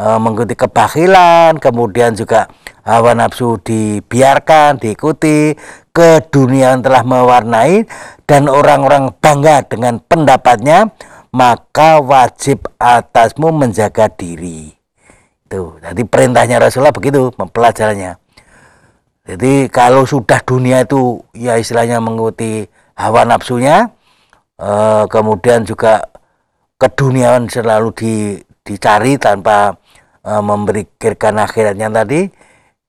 [0.00, 2.48] e, mengikuti kebakilan, kemudian juga
[2.88, 5.52] hawa nafsu dibiarkan, diikuti,
[5.92, 7.84] keduniaan telah mewarnai
[8.24, 10.88] dan orang-orang bangga dengan pendapatnya,
[11.36, 14.72] maka wajib atasmu menjaga diri.
[15.44, 15.76] Itu.
[15.82, 18.16] Jadi perintahnya Rasulullah begitu mempelajarannya.
[19.30, 22.66] Jadi kalau sudah dunia itu ya istilahnya mengikuti
[22.98, 23.92] hawa nafsunya,
[24.58, 26.02] eh, kemudian juga
[26.80, 28.14] keduniaan selalu di
[28.64, 29.74] dicari tanpa
[30.20, 32.30] e, memikirkan akhiratnya tadi,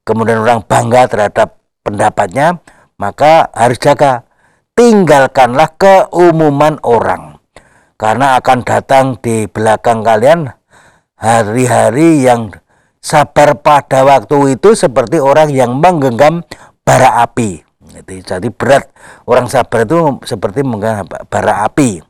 [0.03, 2.59] kemudian orang bangga terhadap pendapatnya,
[2.99, 4.23] maka harus jaga.
[4.71, 7.37] Tinggalkanlah keumuman orang.
[7.99, 10.49] Karena akan datang di belakang kalian
[11.19, 12.49] hari-hari yang
[12.97, 16.41] sabar pada waktu itu seperti orang yang menggenggam
[16.81, 17.61] bara api.
[18.01, 18.89] Jadi berat
[19.27, 22.01] orang sabar itu seperti menggenggam bara api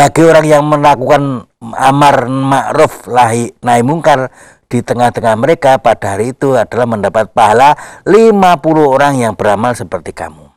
[0.00, 1.44] bagi orang yang melakukan
[1.76, 4.32] amar ma'ruf lahi nahi mungkar
[4.64, 7.76] di tengah-tengah mereka pada hari itu adalah mendapat pahala
[8.08, 8.32] 50
[8.80, 10.48] orang yang beramal seperti kamu.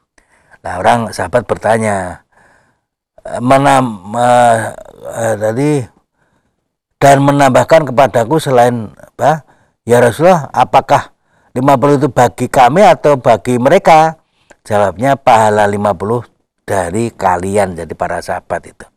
[0.64, 2.24] Nah, orang sahabat bertanya,
[3.44, 4.72] menam uh,
[5.12, 5.84] uh, tadi
[6.96, 9.44] dan menambahkan kepadaku selain apa?
[9.84, 11.12] Ya Rasulullah, apakah
[11.52, 14.16] 50 itu bagi kami atau bagi mereka?
[14.64, 18.93] Jawabnya pahala 50 dari kalian jadi para sahabat itu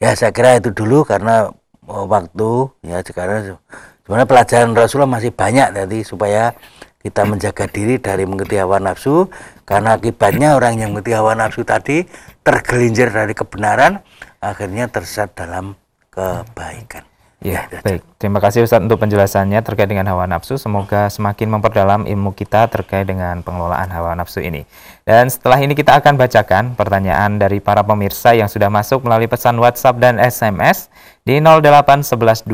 [0.00, 1.52] ya saya kira itu dulu karena
[1.84, 3.60] oh, waktu ya sekarang
[4.02, 6.56] sebenarnya pelajaran Rasulullah masih banyak tadi supaya
[7.00, 9.28] kita menjaga diri dari mengikuti hawa nafsu
[9.68, 12.08] karena akibatnya orang yang mengikuti hawa nafsu tadi
[12.40, 14.00] tergelincir dari kebenaran
[14.40, 15.76] akhirnya tersesat dalam
[16.08, 17.04] kebaikan
[17.40, 17.80] Ya, aja.
[17.80, 18.04] baik.
[18.20, 20.60] Terima kasih Ustadz untuk penjelasannya terkait dengan hawa nafsu.
[20.60, 24.68] Semoga semakin memperdalam ilmu kita terkait dengan pengelolaan hawa nafsu ini.
[25.10, 29.58] Dan setelah ini kita akan bacakan pertanyaan dari para pemirsa yang sudah masuk melalui pesan
[29.58, 30.86] WhatsApp dan SMS
[31.26, 32.46] di 08112553000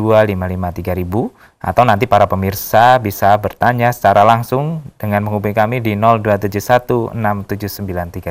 [1.61, 8.25] atau nanti para pemirsa bisa bertanya secara langsung dengan menghubungi kami di 02716793000.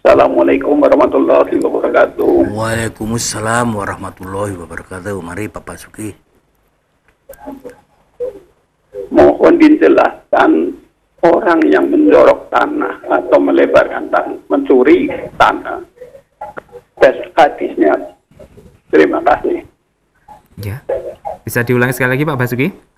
[0.00, 2.56] Assalamualaikum warahmatullahi wabarakatuh.
[2.56, 5.12] Waalaikumsalam warahmatullahi wabarakatuh.
[5.20, 6.16] Mari Pak Basuki.
[9.12, 10.72] Mohon dijelaskan
[11.20, 15.84] orang yang menjorok tanah atau melebarkan tanah, mencuri tanah.
[16.96, 17.92] Tes hadisnya.
[18.88, 19.68] Terima kasih.
[20.64, 20.80] Ya.
[21.44, 22.95] Bisa diulangi sekali lagi Pak Basuki?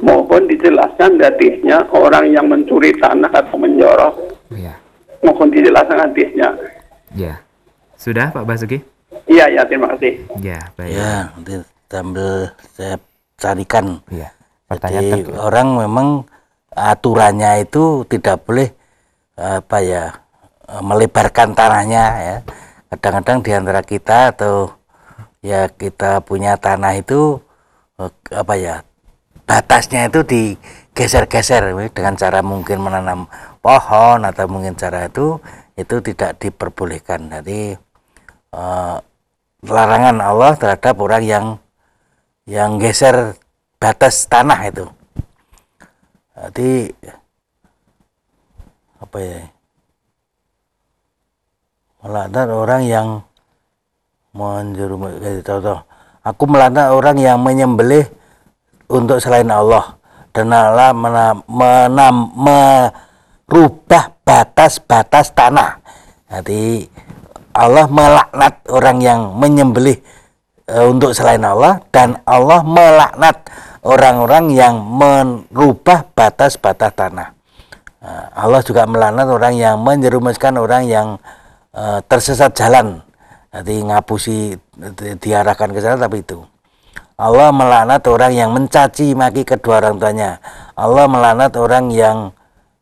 [0.00, 4.14] Mohon dijelaskan hadisnya orang yang mencuri tanah atau menjorok.
[4.52, 4.74] Ya.
[5.20, 6.48] Mohon dijelaskan hadisnya.
[7.12, 7.44] Ya.
[8.00, 8.80] Sudah Pak Basuki?
[9.28, 10.24] Iya, ya, terima kasih.
[10.40, 10.96] Ya, baik.
[10.96, 11.54] Ya, nanti
[11.92, 12.30] sambil
[12.72, 12.96] saya
[13.36, 14.00] carikan.
[14.08, 14.32] Ya.
[14.70, 16.08] Pertanyaan Jadi orang memang
[16.72, 18.70] aturannya itu tidak boleh
[19.34, 20.14] apa ya
[20.78, 22.36] melebarkan tanahnya ya.
[22.90, 24.70] Kadang-kadang di antara kita atau
[25.42, 27.42] ya kita punya tanah itu
[27.98, 28.74] eh, apa ya
[29.50, 33.26] batasnya itu digeser-geser dengan cara mungkin menanam
[33.58, 35.42] pohon atau mungkin cara itu
[35.74, 37.26] itu tidak diperbolehkan.
[37.26, 37.74] Jadi
[38.54, 38.96] eh,
[39.66, 41.46] larangan Allah terhadap orang yang
[42.46, 43.34] yang geser
[43.82, 44.86] batas tanah itu.
[46.38, 46.94] Jadi
[49.02, 49.40] apa ya?
[52.00, 53.08] Melaknat orang yang
[54.30, 55.82] menjerumus eh, contoh.
[56.22, 58.19] Aku melaknat orang yang menyembelih
[58.90, 59.94] untuk selain Allah
[60.34, 65.78] dan Allah mena- menam- merubah batas-batas tanah.
[66.30, 66.86] Jadi
[67.54, 69.98] Allah melaknat orang yang menyembelih
[70.70, 73.50] eh, untuk selain Allah dan Allah melaknat
[73.82, 77.28] orang-orang yang merubah batas-batas tanah.
[78.00, 81.08] Nah, Allah juga melaknat orang yang menjerumuskan orang yang
[81.74, 83.02] eh, tersesat jalan.
[83.50, 86.38] Nanti ngapusi di- diarahkan ke sana tapi itu.
[87.20, 90.40] Allah melaknat orang yang mencaci maki kedua orang tuanya.
[90.72, 92.32] Allah melaknat orang yang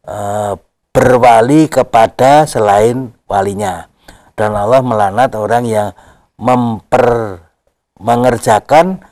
[0.06, 0.54] eh,
[0.94, 3.90] berwali kepada selain walinya.
[4.38, 5.90] Dan Allah melaknat orang yang
[6.38, 7.42] memper
[7.98, 9.02] mengerjakan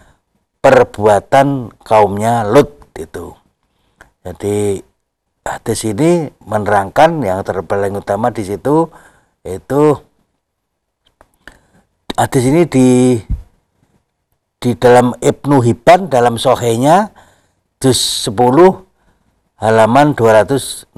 [0.62, 3.34] perbuatan kaumnya Lut itu.
[4.22, 4.78] Jadi
[5.42, 8.90] hadis ini menerangkan yang terpaling utama di situ
[9.46, 9.82] itu
[12.18, 13.18] hadis ini di
[14.56, 17.12] di dalam Ibnu Hibban dalam sohenya
[17.76, 18.32] juz 10
[19.60, 20.96] halaman 265.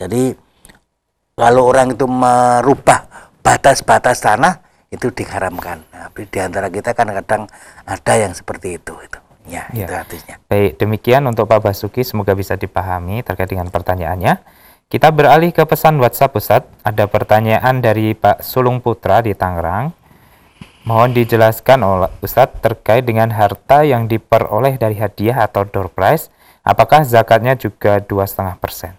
[0.00, 0.24] Jadi
[1.36, 3.04] kalau orang itu merubah
[3.44, 5.84] batas-batas tanah itu diharamkan.
[5.92, 7.42] Nah, di antara kita kan kadang
[7.84, 9.18] ada yang seperti itu itu.
[9.46, 9.86] Ya, Ya.
[9.86, 10.36] itu hadisnya.
[10.50, 14.42] Baik, demikian untuk Pak Basuki semoga bisa dipahami terkait dengan pertanyaannya.
[14.86, 16.70] Kita beralih ke pesan WhatsApp Ustadz.
[16.82, 19.90] Ada pertanyaan dari Pak Sulung Putra di Tangerang.
[20.86, 26.30] Mohon dijelaskan oleh Ustadz terkait dengan harta yang diperoleh dari hadiah atau door prize.
[26.62, 28.94] Apakah zakatnya juga 2,5 persen?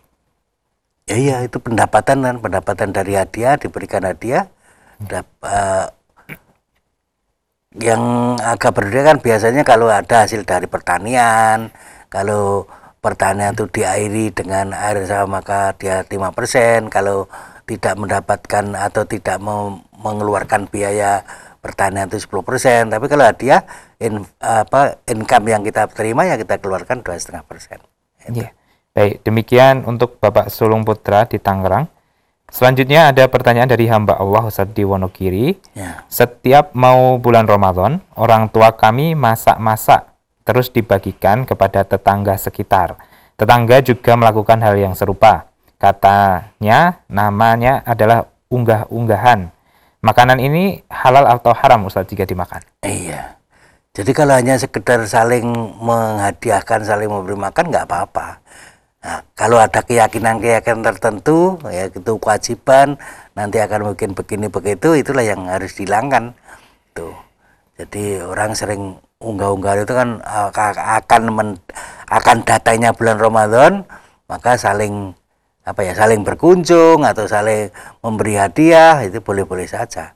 [1.08, 4.52] Ya iya itu pendapatan kan pendapatan dari hadiah diberikan hadiah
[5.00, 5.88] dap- eh,
[7.80, 11.71] yang agak berbeda kan biasanya kalau ada hasil dari pertanian
[12.12, 12.67] kalau
[13.00, 17.32] pertanian itu diairi dengan air sama maka dia 5% kalau
[17.63, 19.39] tidak mendapatkan atau tidak
[19.95, 21.23] mengeluarkan biaya
[21.67, 23.67] pertanian itu 10% tapi kalau hadiah
[23.99, 27.84] in, apa income yang kita terima ya kita keluarkan 2,5%
[28.34, 28.51] Iya.
[28.97, 31.86] Baik, demikian untuk Bapak Sulung Putra di Tangerang.
[32.47, 35.53] Selanjutnya ada pertanyaan dari hamba Allah Ustadz di Wonogiri.
[35.75, 40.08] ya Setiap mau bulan Ramadan, orang tua kami masak-masak
[40.47, 42.95] terus dibagikan kepada tetangga sekitar.
[43.38, 45.51] Tetangga juga melakukan hal yang serupa.
[45.77, 49.53] Katanya namanya adalah unggah-unggahan.
[50.06, 52.62] Makanan ini halal atau haram Ustaz jika dimakan?
[52.86, 53.38] Iya.
[53.98, 55.50] Jadi kalau hanya sekedar saling
[55.82, 58.38] menghadiahkan, saling memberi makan nggak apa-apa.
[59.02, 63.02] Nah, kalau ada keyakinan-keyakinan tertentu, ya itu kewajiban,
[63.34, 66.38] nanti akan mungkin begini begitu, itulah yang harus dihilangkan.
[66.94, 67.18] Tuh.
[67.78, 70.54] Jadi orang sering unggah-unggah itu kan uh,
[71.02, 71.50] akan men,
[72.10, 73.82] akan datanya bulan Ramadan,
[74.30, 75.18] maka saling
[75.67, 77.67] apa ya saling berkunjung atau saling
[77.99, 80.15] memberi hadiah itu boleh-boleh saja.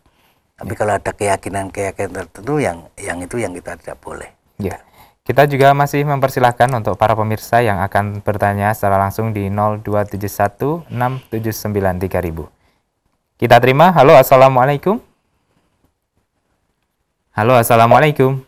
[0.55, 4.31] Tapi kalau ada keyakinan-keyakinan tertentu yang yang itu yang kita tidak boleh.
[4.55, 4.79] Ya.
[5.21, 10.89] Kita juga masih mempersilahkan untuk para pemirsa yang akan bertanya secara langsung di 0271
[13.37, 13.93] Kita terima.
[13.93, 14.97] Halo, Assalamualaikum.
[17.37, 18.41] Halo, Assalamualaikum.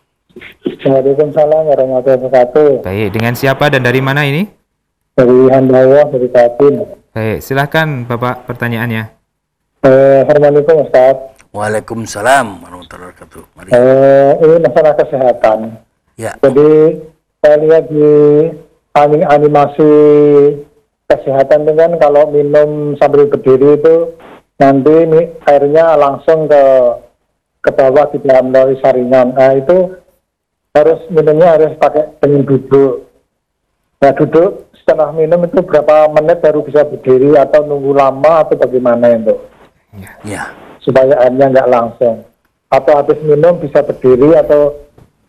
[0.83, 2.69] Waalaikumsalam warahmatullahi wabarakatuh.
[2.83, 4.62] Baik, dengan siapa dan dari mana ini?
[5.13, 6.73] Dari Handawa, dari Katin.
[7.13, 9.03] Baik, silahkan Bapak pertanyaannya.
[9.85, 11.37] Eh, Assalamualaikum Ustaz.
[11.53, 13.41] Waalaikumsalam warahmatullahi wabarakatuh.
[13.53, 13.69] Mari.
[13.77, 15.59] Eh, ini masalah kesehatan.
[16.17, 16.97] Ya, Jadi
[17.45, 18.09] saya lihat di
[18.97, 19.91] anim- animasi
[21.05, 24.17] kesehatan itu kan kalau minum sambil berdiri itu
[24.57, 26.63] nanti ini airnya langsung ke
[27.61, 29.37] ke bawah tidak melalui saringan.
[29.37, 29.93] Nah itu
[30.73, 33.02] harus minumnya harus pakai dengan duduk.
[34.03, 39.15] Nah duduk setelah minum itu berapa menit baru bisa berdiri atau nunggu lama atau bagaimana
[39.15, 39.31] itu
[40.27, 40.51] ya.
[40.83, 42.19] supaya airnya nggak langsung.
[42.67, 44.75] Atau habis minum bisa berdiri atau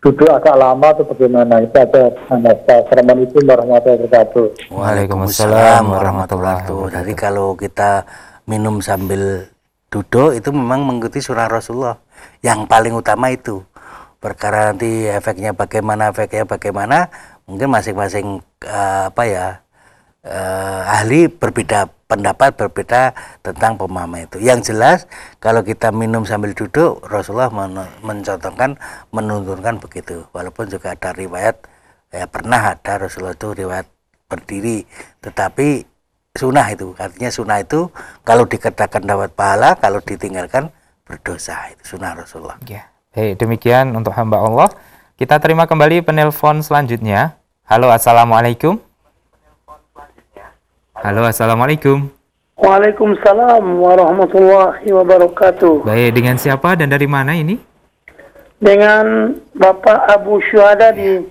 [0.03, 4.45] duduk agak lama atau bagaimana itu ada Assalamualaikum warahmatullahi wabarakatuh.
[4.75, 6.93] Waalaikumsalam warahmatullahi wabarakatuh.
[6.99, 8.03] Jadi kalau kita
[8.43, 9.47] minum sambil
[9.87, 11.95] duduk itu memang mengikuti surah Rasulullah.
[12.43, 13.63] Yang paling utama itu.
[14.19, 17.13] Perkara nanti efeknya bagaimana, efeknya bagaimana,
[17.45, 19.47] mungkin masing-masing eh, apa ya
[20.25, 24.37] eh, ahli berbeda pendapat berbeda tentang pemahaman itu.
[24.37, 25.09] Yang jelas
[25.41, 28.77] kalau kita minum sambil duduk Rasulullah men- mencontohkan
[29.09, 30.25] menuntunkan begitu.
[30.29, 31.65] Walaupun juga ada riwayat
[32.13, 33.87] ya pernah ada Rasulullah itu riwayat
[34.25, 34.85] berdiri,
[35.21, 35.85] tetapi
[36.33, 37.89] sunnah itu artinya sunnah itu
[38.25, 40.73] kalau dikerjakan dapat pahala, kalau ditinggalkan
[41.05, 42.57] berdosa itu sunnah Rasulullah.
[42.65, 42.89] Ya.
[43.15, 44.69] Baik, demikian untuk hamba Allah.
[45.15, 47.39] Kita terima kembali penelpon selanjutnya.
[47.63, 48.75] Halo, Assalamualaikum.
[50.91, 52.11] Halo, Assalamualaikum.
[52.59, 55.87] Waalaikumsalam warahmatullahi wabarakatuh.
[55.87, 57.55] Baik, dengan siapa dan dari mana ini?
[58.59, 61.23] Dengan Bapak Abu Syuhada di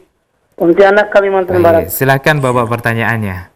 [0.57, 1.85] Pontianak, Kalimantan Barat.
[1.85, 3.53] Baik, silakan Bapak pertanyaannya.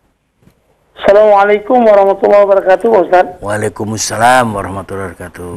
[0.92, 3.26] Assalamualaikum warahmatullahi wabarakatuh, Pak Ustaz.
[3.40, 5.52] Waalaikumsalam warahmatullahi wabarakatuh.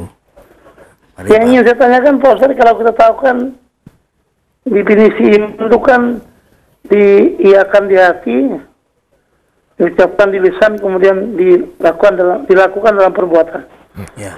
[1.19, 3.37] Mari, Yang ingin saya tanyakan, Pak Ustaz, kalau kita tahu kan
[4.65, 6.01] definisi iman itu kan
[6.85, 8.37] diiakan di hati,
[9.77, 13.61] diucapkan di lisan, kemudian dilakukan dalam dilakukan dalam perbuatan.
[14.17, 14.37] Ya.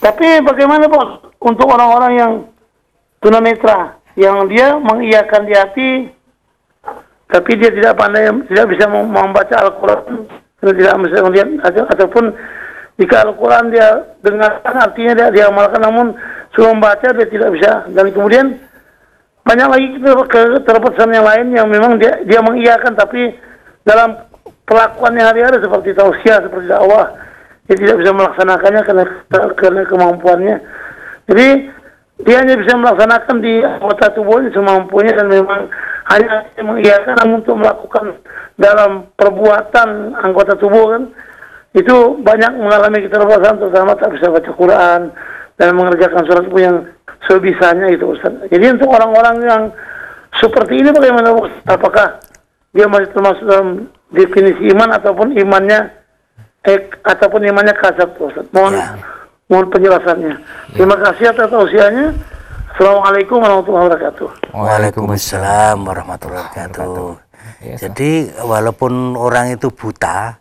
[0.00, 2.32] Tapi bagaimana Pak untuk orang-orang yang
[3.20, 5.90] tunanetra yang dia mengiyakan di hati
[7.30, 10.26] tapi dia tidak pandai tidak bisa mem- membaca Al-Qur'an
[10.60, 12.24] tidak bisa melihat atau- ataupun
[12.98, 16.06] jika Al-Qur'an dia dengarkan artinya dia dia amalkan namun
[16.56, 18.56] suruh membaca dia tidak bisa dan kemudian
[19.44, 23.34] banyak lagi ter- ke- keterpesan yang lain yang memang dia dia mengiyakan tapi
[23.82, 24.20] dalam
[24.68, 27.10] perlakuannya hari-hari seperti tausiah seperti dakwah
[27.70, 29.04] dia tidak bisa melaksanakannya karena
[29.54, 30.56] karena kemampuannya.
[31.30, 31.48] Jadi
[32.26, 35.70] dia hanya bisa melaksanakan di anggota tubuhnya semampunya dan memang
[36.10, 38.18] hanya mengiyakan untuk melakukan
[38.58, 41.02] dalam perbuatan anggota tubuh kan
[41.70, 45.00] itu banyak mengalami keterbatasan terutama tak bisa baca Quran
[45.60, 46.76] dan mengerjakan surat pun yang
[47.28, 48.32] sebisanya itu Ustaz.
[48.48, 49.62] Jadi untuk orang-orang yang
[50.40, 51.60] seperti ini bagaimana Ustaz?
[51.68, 52.16] Apakah
[52.72, 53.68] dia masih termasuk dalam
[54.08, 55.92] definisi iman ataupun imannya
[56.64, 58.48] eh, ataupun imannya kasar Ustaz?
[58.50, 58.88] Mohon Ya.
[59.52, 60.34] mohon penjelasannya.
[60.72, 62.16] Terima kasih atas tausiahnya.
[62.70, 64.28] Assalamualaikum warahmatullahi wabarakatuh.
[64.56, 67.10] Waalaikumsalam warahmatullahi wabarakatuh.
[67.60, 70.39] Ya, Jadi walaupun orang itu buta,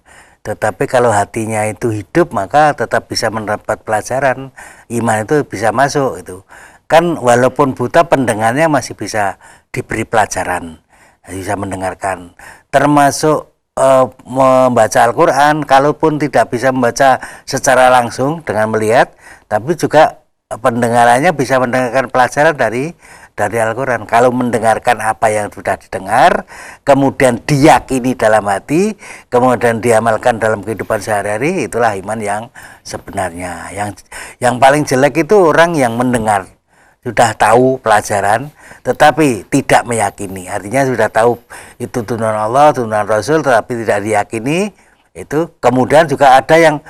[0.49, 4.49] tetapi kalau hatinya itu hidup maka tetap bisa mendapat pelajaran.
[4.89, 6.41] Iman itu bisa masuk itu.
[6.89, 9.37] Kan walaupun buta pendengarnya masih bisa
[9.69, 10.81] diberi pelajaran,
[11.29, 12.33] bisa mendengarkan.
[12.73, 19.13] Termasuk eh, membaca Al-Qur'an kalaupun tidak bisa membaca secara langsung dengan melihat,
[19.45, 22.97] tapi juga pendengarannya bisa mendengarkan pelajaran dari
[23.39, 24.03] dari Al-Quran.
[24.03, 26.43] Kalau mendengarkan apa yang sudah didengar,
[26.83, 28.99] kemudian diyakini dalam hati,
[29.31, 32.43] kemudian diamalkan dalam kehidupan sehari-hari, itulah iman yang
[32.83, 33.71] sebenarnya.
[33.71, 34.03] Yang
[34.43, 36.51] yang paling jelek itu orang yang mendengar
[36.99, 38.51] sudah tahu pelajaran,
[38.83, 40.51] tetapi tidak meyakini.
[40.51, 41.39] Artinya sudah tahu
[41.79, 44.75] itu turunan Allah, turunan Rasul, tetapi tidak diyakini.
[45.15, 46.83] Itu kemudian juga ada yang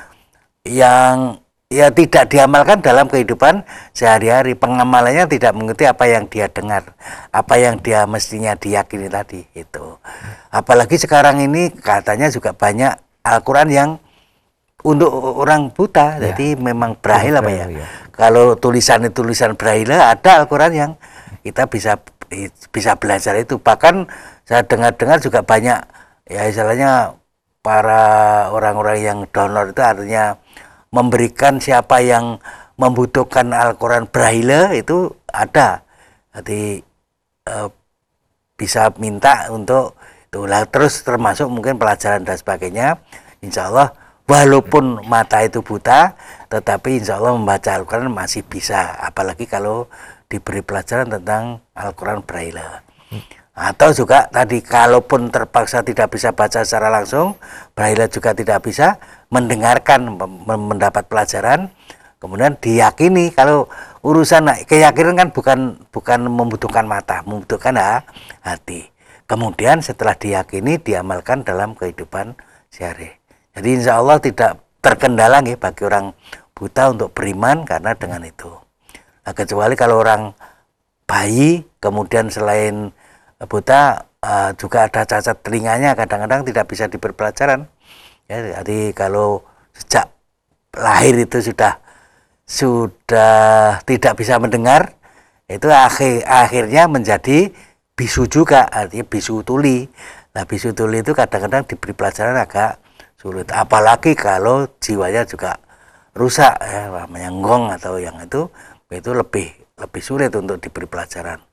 [0.66, 1.38] yang
[1.70, 3.62] ya tidak diamalkan dalam kehidupan
[3.94, 4.58] sehari-hari.
[4.58, 6.98] Pengamalannya tidak mengikuti apa yang dia dengar
[7.30, 10.02] apa yang dia mestinya diyakini tadi itu.
[10.50, 13.90] Apalagi sekarang ini katanya juga banyak Al-Quran yang
[14.82, 16.18] untuk orang buta.
[16.18, 16.34] Ya.
[16.34, 17.66] jadi memang braille apa ya?
[17.70, 17.86] Ya.
[18.18, 20.92] kalau tulisan tulisan braille ada Al-Quran yang
[21.46, 22.02] kita bisa
[22.74, 23.62] bisa belajar itu.
[23.62, 24.10] Bahkan
[24.50, 25.86] saya dengar-dengar juga banyak
[26.26, 27.14] ya istilahnya
[27.62, 30.40] para orang-orang yang donor itu artinya
[30.90, 32.42] memberikan siapa yang
[32.80, 35.84] membutuhkan Al-Quran Braille itu ada.
[36.34, 36.80] Jadi
[37.46, 37.70] eh,
[38.56, 40.46] bisa minta untuk itu.
[40.46, 43.02] Lah terus termasuk mungkin pelajaran dan sebagainya
[43.42, 43.92] insya Allah
[44.30, 46.14] walaupun mata itu buta
[46.54, 48.94] tetapi insya Allah membaca Al-Quran masih bisa.
[49.02, 49.90] Apalagi kalau
[50.30, 52.86] diberi pelajaran tentang Al-Quran Braille
[53.60, 57.36] atau juga tadi kalaupun terpaksa tidak bisa baca secara langsung
[57.76, 58.96] Braille juga tidak bisa
[59.28, 60.16] mendengarkan
[60.48, 61.68] mendapat pelajaran.
[62.20, 63.68] Kemudian diyakini kalau
[64.04, 65.60] urusan nah, keyakinan kan bukan
[65.92, 68.08] bukan membutuhkan mata membutuhkan ha-
[68.44, 68.88] hati.
[69.28, 72.36] Kemudian setelah diyakini diamalkan dalam kehidupan
[72.72, 73.20] sehari
[73.60, 76.16] jadi insya Allah tidak terkendala nih bagi orang
[76.56, 78.48] buta untuk beriman karena dengan itu.
[79.28, 80.32] Nah, kecuali kalau orang
[81.04, 82.94] bayi kemudian selain
[83.48, 87.70] buta eh, juga ada cacat telinganya kadang-kadang tidak bisa diberi pelajaran
[88.28, 90.12] ya jadi kalau sejak
[90.76, 91.80] lahir itu sudah
[92.50, 94.98] sudah tidak bisa mendengar
[95.50, 97.50] itu akhir akhirnya menjadi
[97.98, 99.90] bisu juga artinya bisu tuli.
[100.32, 102.80] Nah bisu tuli itu kadang-kadang diberi pelajaran agak
[103.20, 105.60] sulit apalagi kalau jiwanya juga
[106.16, 108.48] rusak ya menyenggong atau yang itu
[108.88, 111.44] itu lebih lebih sulit untuk diberi pelajaran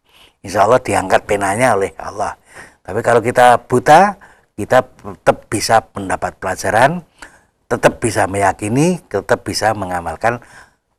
[0.47, 2.39] Insya Allah diangkat penanya oleh Allah
[2.87, 4.15] tapi kalau kita buta
[4.55, 7.03] kita tetap bisa mendapat pelajaran
[7.67, 10.39] tetap bisa meyakini tetap bisa mengamalkan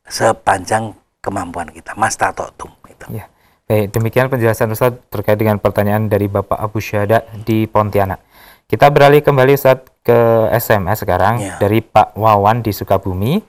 [0.04, 0.92] sepanjang
[1.24, 3.24] kemampuan kita mas tatotum itu Ya.
[3.68, 8.16] Baik, demikian penjelasan Ustaz terkait dengan pertanyaan dari Bapak Abu Syahada di Pontianak.
[8.64, 11.60] Kita beralih kembali Ustaz ke SMS sekarang Ya.
[11.60, 13.44] dari Pak Wawan di Sukabumi.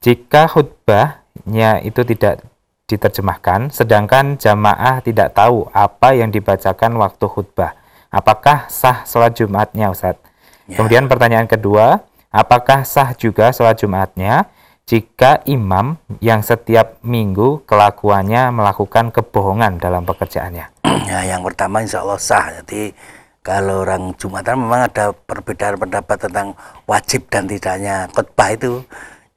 [0.00, 2.40] Jika khutbahnya itu tidak
[2.84, 7.72] diterjemahkan, sedangkan jamaah tidak tahu apa yang dibacakan waktu khutbah,
[8.12, 10.20] apakah sah sholat Jumatnya Ustaz?
[10.68, 10.76] Ya.
[10.80, 14.52] Kemudian pertanyaan kedua, apakah sah juga sholat Jumatnya
[14.84, 20.68] jika imam yang setiap minggu kelakuannya melakukan kebohongan dalam pekerjaannya?
[21.08, 22.52] Ya, yang pertama insya Allah sah.
[22.60, 22.92] Jadi
[23.40, 26.52] kalau orang Jumatan memang ada perbedaan pendapat tentang
[26.84, 28.84] wajib dan tidaknya khutbah itu.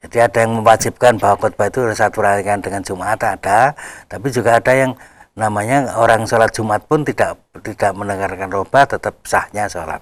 [0.05, 3.73] Jadi ada yang mewajibkan bahwa khutbah itu harus satu rangkaian dengan Jumat ada,
[4.05, 4.93] tapi juga ada yang
[5.33, 10.01] namanya orang sholat Jumat pun tidak tidak mendengarkan khutbah tetap sahnya sholat.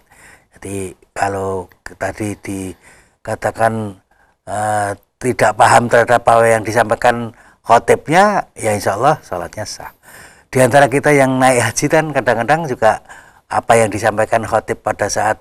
[0.60, 3.96] Jadi kalau tadi dikatakan
[4.48, 7.32] eh, tidak paham terhadap apa yang disampaikan
[7.64, 9.96] khotibnya, ya insya Allah sholatnya sah
[10.56, 13.04] di antara kita yang naik haji kan kadang-kadang juga
[13.52, 15.36] apa yang disampaikan khotib pada saat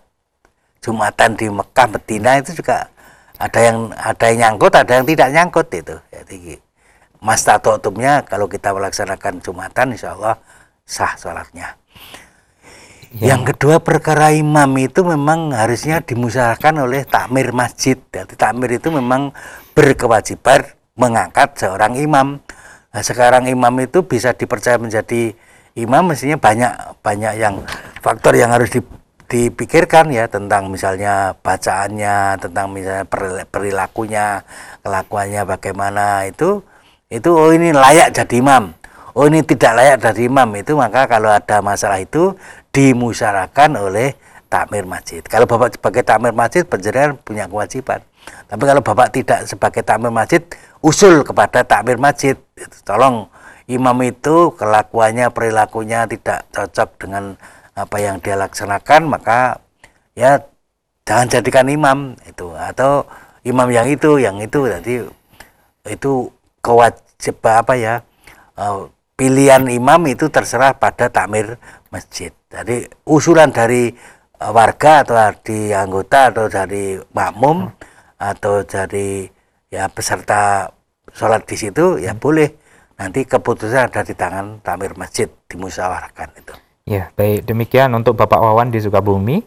[0.83, 2.91] Jumatan di Mekah Medina itu juga
[3.39, 6.59] ada yang ada yang nyangkut ada yang tidak nyangkut itu jadi
[7.25, 10.39] mas tatotumnya kalau kita melaksanakan Jumatan insya Allah
[10.85, 11.75] sah sholatnya
[13.15, 13.31] Ya.
[13.31, 17.95] yang kedua perkara imam itu memang harusnya dimusyawarahkan oleh takmir masjid.
[17.95, 19.31] Jadi takmir itu memang
[19.71, 20.67] berkewajiban
[20.99, 22.43] mengangkat seorang imam.
[22.91, 25.31] Nah, sekarang imam itu bisa dipercaya menjadi
[25.79, 26.73] imam mestinya banyak
[27.07, 27.63] banyak yang
[28.03, 28.83] faktor yang harus di-
[29.35, 34.47] dipikirkan ya tentang misalnya bacaannya, tentang misalnya peril- perilakunya,
[34.87, 36.63] kelakuannya bagaimana itu
[37.11, 38.71] itu oh ini layak jadi imam.
[39.19, 42.39] Oh ini tidak layak jadi imam itu maka kalau ada masalah itu
[42.71, 44.15] dimusyawarahkan oleh
[44.47, 45.23] takmir masjid.
[45.27, 48.07] Kalau Bapak sebagai takmir masjid penjenengan punya kewajiban.
[48.47, 50.47] Tapi kalau Bapak tidak sebagai takmir masjid
[50.79, 52.39] usul kepada takmir masjid.
[52.87, 53.27] Tolong
[53.67, 57.35] imam itu kelakuannya perilakunya tidak cocok dengan
[57.75, 59.59] apa yang dia laksanakan maka
[60.15, 60.43] ya
[61.05, 63.05] jangan jadikan imam itu atau
[63.45, 65.05] imam yang itu yang itu jadi
[65.85, 66.33] itu
[66.65, 67.95] kewajiban apa ya
[68.57, 68.79] eh,
[69.15, 71.59] pilihan imam itu terserah pada takmir
[71.93, 72.35] masjid.
[72.51, 73.93] Jadi usulan dari
[74.41, 77.71] eh, warga atau dari anggota atau dari makmum
[78.19, 79.29] atau dari
[79.71, 80.71] ya peserta
[81.15, 82.51] sholat di situ ya boleh
[82.95, 86.55] nanti keputusan ada di tangan takmir masjid dimusyawarahkan itu.
[86.85, 87.49] Ya, baik.
[87.49, 89.41] Demikian untuk Bapak Wawan di Sukabumi.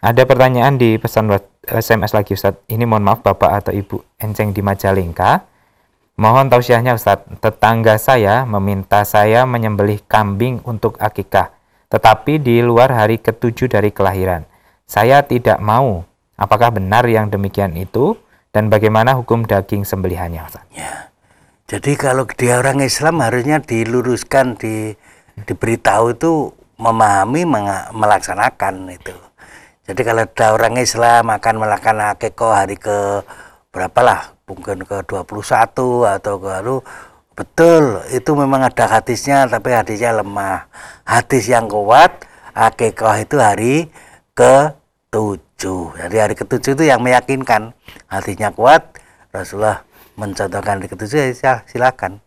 [0.00, 1.28] Ada pertanyaan di pesan
[1.60, 2.64] SMS lagi Ustadz.
[2.64, 5.44] Ini mohon maaf Bapak atau Ibu Enceng di Majalengka.
[6.16, 7.44] Mohon tausiahnya Ustadz.
[7.44, 11.52] Tetangga saya meminta saya menyembelih kambing untuk akikah.
[11.92, 14.48] Tetapi di luar hari ketujuh dari kelahiran.
[14.88, 16.08] Saya tidak mau.
[16.40, 18.16] Apakah benar yang demikian itu?
[18.48, 20.64] Dan bagaimana hukum daging sembelihannya Ustaz?
[20.72, 21.12] Ya.
[21.68, 24.96] Jadi kalau dia orang Islam harusnya diluruskan, di,
[25.44, 27.42] diberitahu itu memahami,
[27.92, 29.14] melaksanakan itu.
[29.88, 33.24] Jadi kalau ada orang Islam akan melakukan akikoh hari ke
[33.72, 35.24] berapa lah, mungkin ke 21
[36.06, 36.76] atau ke lalu
[37.38, 40.68] betul itu memang ada hadisnya tapi hadisnya lemah.
[41.08, 43.74] Hadis yang kuat akikoh itu hari
[44.36, 44.76] ke
[45.08, 45.96] tujuh.
[45.96, 47.72] Jadi hari ketujuh itu yang meyakinkan
[48.12, 49.00] hadisnya kuat
[49.32, 49.88] Rasulullah
[50.20, 52.20] mencontohkan hari ketujuh ya silakan.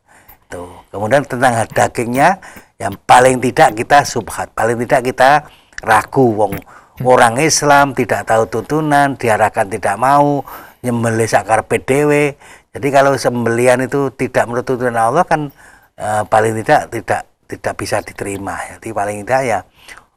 [0.50, 0.82] Tuh.
[0.92, 2.42] Kemudian tentang dagingnya
[2.82, 5.46] yang paling tidak kita subhat, paling tidak kita
[5.86, 6.58] ragu wong
[7.06, 10.42] orang Islam tidak tahu tuntunan, diarahkan tidak mau,
[10.82, 12.34] nyembelih sakar PDW.
[12.74, 15.54] Jadi kalau sembelian itu tidak menurut tuntunan Allah kan
[16.02, 18.58] eh, paling tidak tidak tidak bisa diterima.
[18.78, 19.60] Jadi paling tidak ya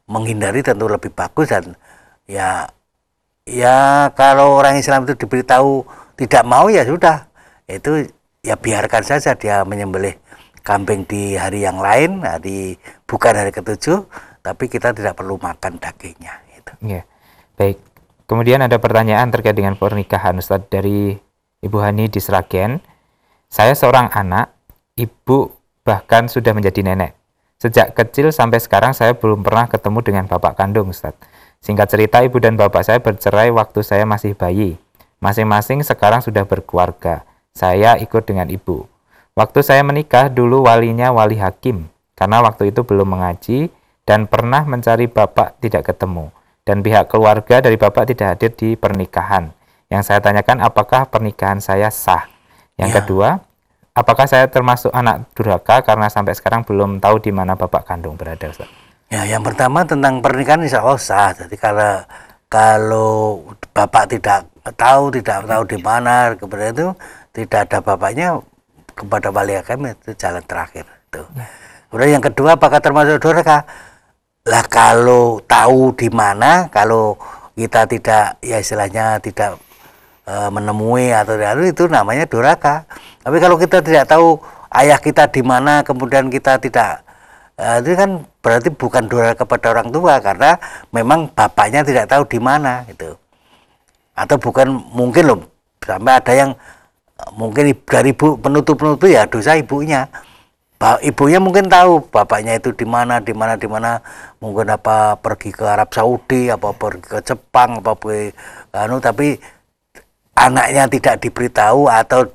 [0.09, 1.77] menghindari tentu lebih bagus dan
[2.25, 2.69] ya
[3.45, 5.85] ya kalau orang Islam itu diberitahu
[6.17, 7.29] tidak mau ya sudah
[7.69, 8.09] itu
[8.45, 10.17] ya biarkan saja dia menyembelih
[10.65, 14.09] kambing di hari yang lain hari bukan hari ketujuh
[14.41, 17.03] tapi kita tidak perlu makan dagingnya itu Ya,
[17.61, 17.79] baik.
[18.25, 21.13] Kemudian ada pertanyaan terkait dengan pernikahan Ustadz dari
[21.61, 22.81] Ibu Hani di Sragen.
[23.53, 24.57] Saya seorang anak,
[24.97, 25.53] ibu
[25.85, 27.13] bahkan sudah menjadi nenek.
[27.61, 31.21] Sejak kecil sampai sekarang saya belum pernah ketemu dengan bapak kandung Ustadz.
[31.61, 34.81] Singkat cerita ibu dan bapak saya bercerai waktu saya masih bayi.
[35.21, 37.25] Masing-masing sekarang sudah berkeluarga.
[37.53, 38.85] Saya ikut dengan ibu.
[39.35, 43.67] Waktu saya menikah dulu walinya wali hakim karena waktu itu belum mengaji
[44.07, 46.31] dan pernah mencari bapak tidak ketemu
[46.63, 49.51] dan pihak keluarga dari bapak tidak hadir di pernikahan.
[49.91, 52.31] Yang saya tanyakan apakah pernikahan saya sah?
[52.79, 52.97] Yang Ya.
[53.03, 53.29] kedua,
[53.91, 58.47] apakah saya termasuk anak durhaka karena sampai sekarang belum tahu di mana bapak kandung berada,
[58.47, 58.71] Ustaz?
[59.11, 61.35] Ya, yang pertama tentang pernikahan insya Allah sah.
[61.35, 62.07] Jadi kalau
[62.47, 63.43] kalau
[63.75, 64.47] bapak tidak
[64.79, 66.89] tahu, tidak tahu di mana, kemudian itu
[67.35, 68.39] tidak ada bapaknya
[68.95, 70.87] kepada wali hakim itu jalan terakhir.
[71.11, 71.27] Tuh.
[71.91, 73.67] Kemudian yang kedua apakah termasuk durhaka?
[74.45, 77.15] Lah kalau tahu di mana, kalau
[77.55, 79.63] kita tidak ya istilahnya tidak
[80.27, 82.85] eh, menemui atau lalu itu namanya durhaka.
[83.23, 84.43] Tapi kalau kita tidak tahu
[84.75, 87.07] ayah kita di mana, kemudian kita tidak
[87.57, 90.59] eh, itu kan berarti bukan durhaka kepada orang tua karena
[90.91, 93.15] memang bapaknya tidak tahu di mana itu.
[94.19, 95.41] Atau bukan mungkin loh
[95.83, 96.51] sampai ada yang
[97.39, 100.11] mungkin dari ibu penutup-penutup ya dosa ibunya.
[101.01, 104.05] Ibunya mungkin tahu bapaknya itu di mana di mana di mana.
[104.43, 108.29] Mungkin apa pergi ke Arab Saudi apa pergi ke Jepang apa pergi
[108.77, 109.39] anu tapi
[110.37, 112.29] anaknya tidak diberitahu atau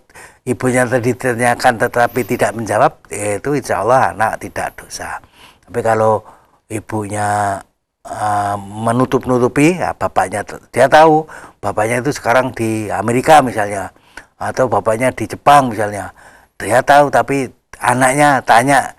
[0.47, 5.21] ibunya tadi ditanyakan tetapi tidak menjawab ya itu insya Allah anak tidak dosa.
[5.69, 6.25] Tapi kalau
[6.73, 7.61] ibunya
[8.07, 10.41] eh, menutup-nutupi ya bapaknya
[10.73, 11.30] dia tahu
[11.61, 13.93] bapaknya itu sekarang di Amerika misalnya
[14.39, 16.15] atau bapaknya di Jepang misalnya
[16.55, 17.51] dia tahu tapi
[17.83, 18.95] anaknya tanya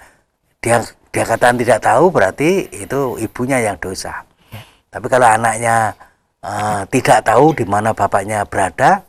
[0.60, 4.22] dia dia katakan tidak tahu berarti itu ibunya yang dosa
[4.90, 5.96] tapi kalau anaknya
[6.44, 9.02] eh, tidak tahu di mana bapaknya berada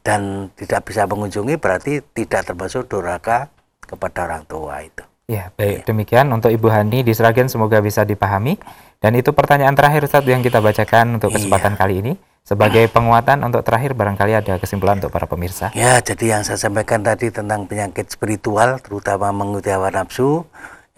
[0.00, 3.50] dan tidak bisa mengunjungi berarti tidak termasuk durhaka
[3.84, 5.02] kepada orang tua itu.
[5.30, 5.86] Ya, baik.
[5.86, 8.58] Demikian untuk Ibu Hani di Sragen semoga bisa dipahami.
[8.98, 12.12] Dan itu pertanyaan terakhir Ustaz yang kita bacakan untuk kesempatan kali ini.
[12.44, 15.70] Sebagai penguatan untuk terakhir barangkali ada kesimpulan untuk para pemirsa.
[15.76, 20.42] Ya, jadi yang saya sampaikan tadi tentang penyakit spiritual, terutama mengikuti hawa nafsu,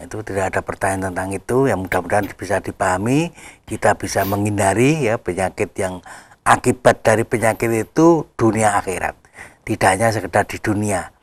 [0.01, 1.69] itu tidak ada pertanyaan tentang itu.
[1.69, 3.31] Yang mudah-mudahan bisa dipahami,
[3.69, 6.01] kita bisa menghindari ya penyakit yang
[6.43, 9.15] akibat dari penyakit itu dunia akhirat.
[9.63, 11.13] Tidak hanya sekedar di dunia.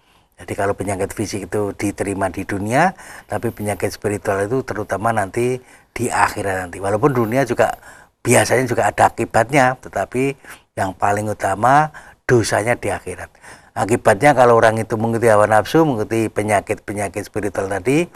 [0.41, 2.97] Jadi kalau penyakit fisik itu diterima di dunia,
[3.29, 5.61] tapi penyakit spiritual itu terutama nanti
[5.93, 6.81] di akhirat nanti.
[6.81, 7.77] Walaupun dunia juga
[8.21, 10.37] biasanya juga ada akibatnya, tetapi
[10.77, 11.93] yang paling utama
[12.25, 13.33] dosanya di akhirat.
[13.75, 18.07] Akibatnya kalau orang itu mengikuti hawa nafsu, mengikuti penyakit-penyakit spiritual tadi,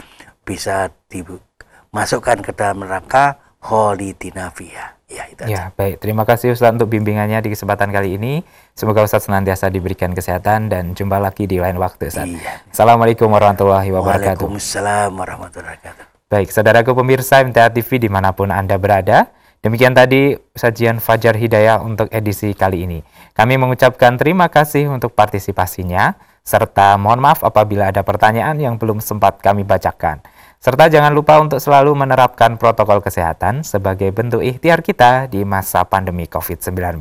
[0.45, 4.95] bisa dimasukkan ke dalam neraka kholidina fiha.
[5.05, 5.49] Ya, itu aja.
[5.49, 6.01] Ya, baik.
[6.01, 8.41] Terima kasih Ustaz untuk bimbingannya di kesempatan kali ini.
[8.73, 12.25] Semoga Ustaz senantiasa diberikan kesehatan dan jumpa lagi di lain waktu Ustaz.
[12.25, 12.65] Iya.
[12.73, 14.49] Assalamualaikum warahmatullahi wabarakatuh.
[14.49, 16.05] Waalaikumsalam warahmatullahi wabarakatuh.
[16.25, 19.29] Baik, saudaraku pemirsa MTA TV di mana pun Anda berada,
[19.61, 22.99] demikian tadi sajian Fajar Hidayah untuk edisi kali ini.
[23.31, 29.39] Kami mengucapkan terima kasih untuk partisipasinya, serta mohon maaf apabila ada pertanyaan yang belum sempat
[29.39, 30.23] kami bacakan.
[30.65, 36.25] Serta jangan lupa untuk selalu menerapkan protokol kesehatan sebagai bentuk ikhtiar kita di masa pandemi
[36.25, 36.97] COVID-19.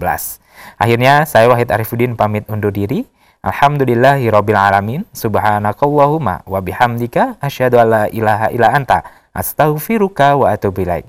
[0.76, 3.08] Akhirnya, saya Wahid Arifuddin pamit undur diri.
[3.40, 5.00] Alhamdulillahirabbil alamin.
[5.16, 9.00] Subhanakallahumma wa bihamdika asyhadu alla ilaha illa anta
[9.32, 11.08] astaghfiruka wa atubu ilaik.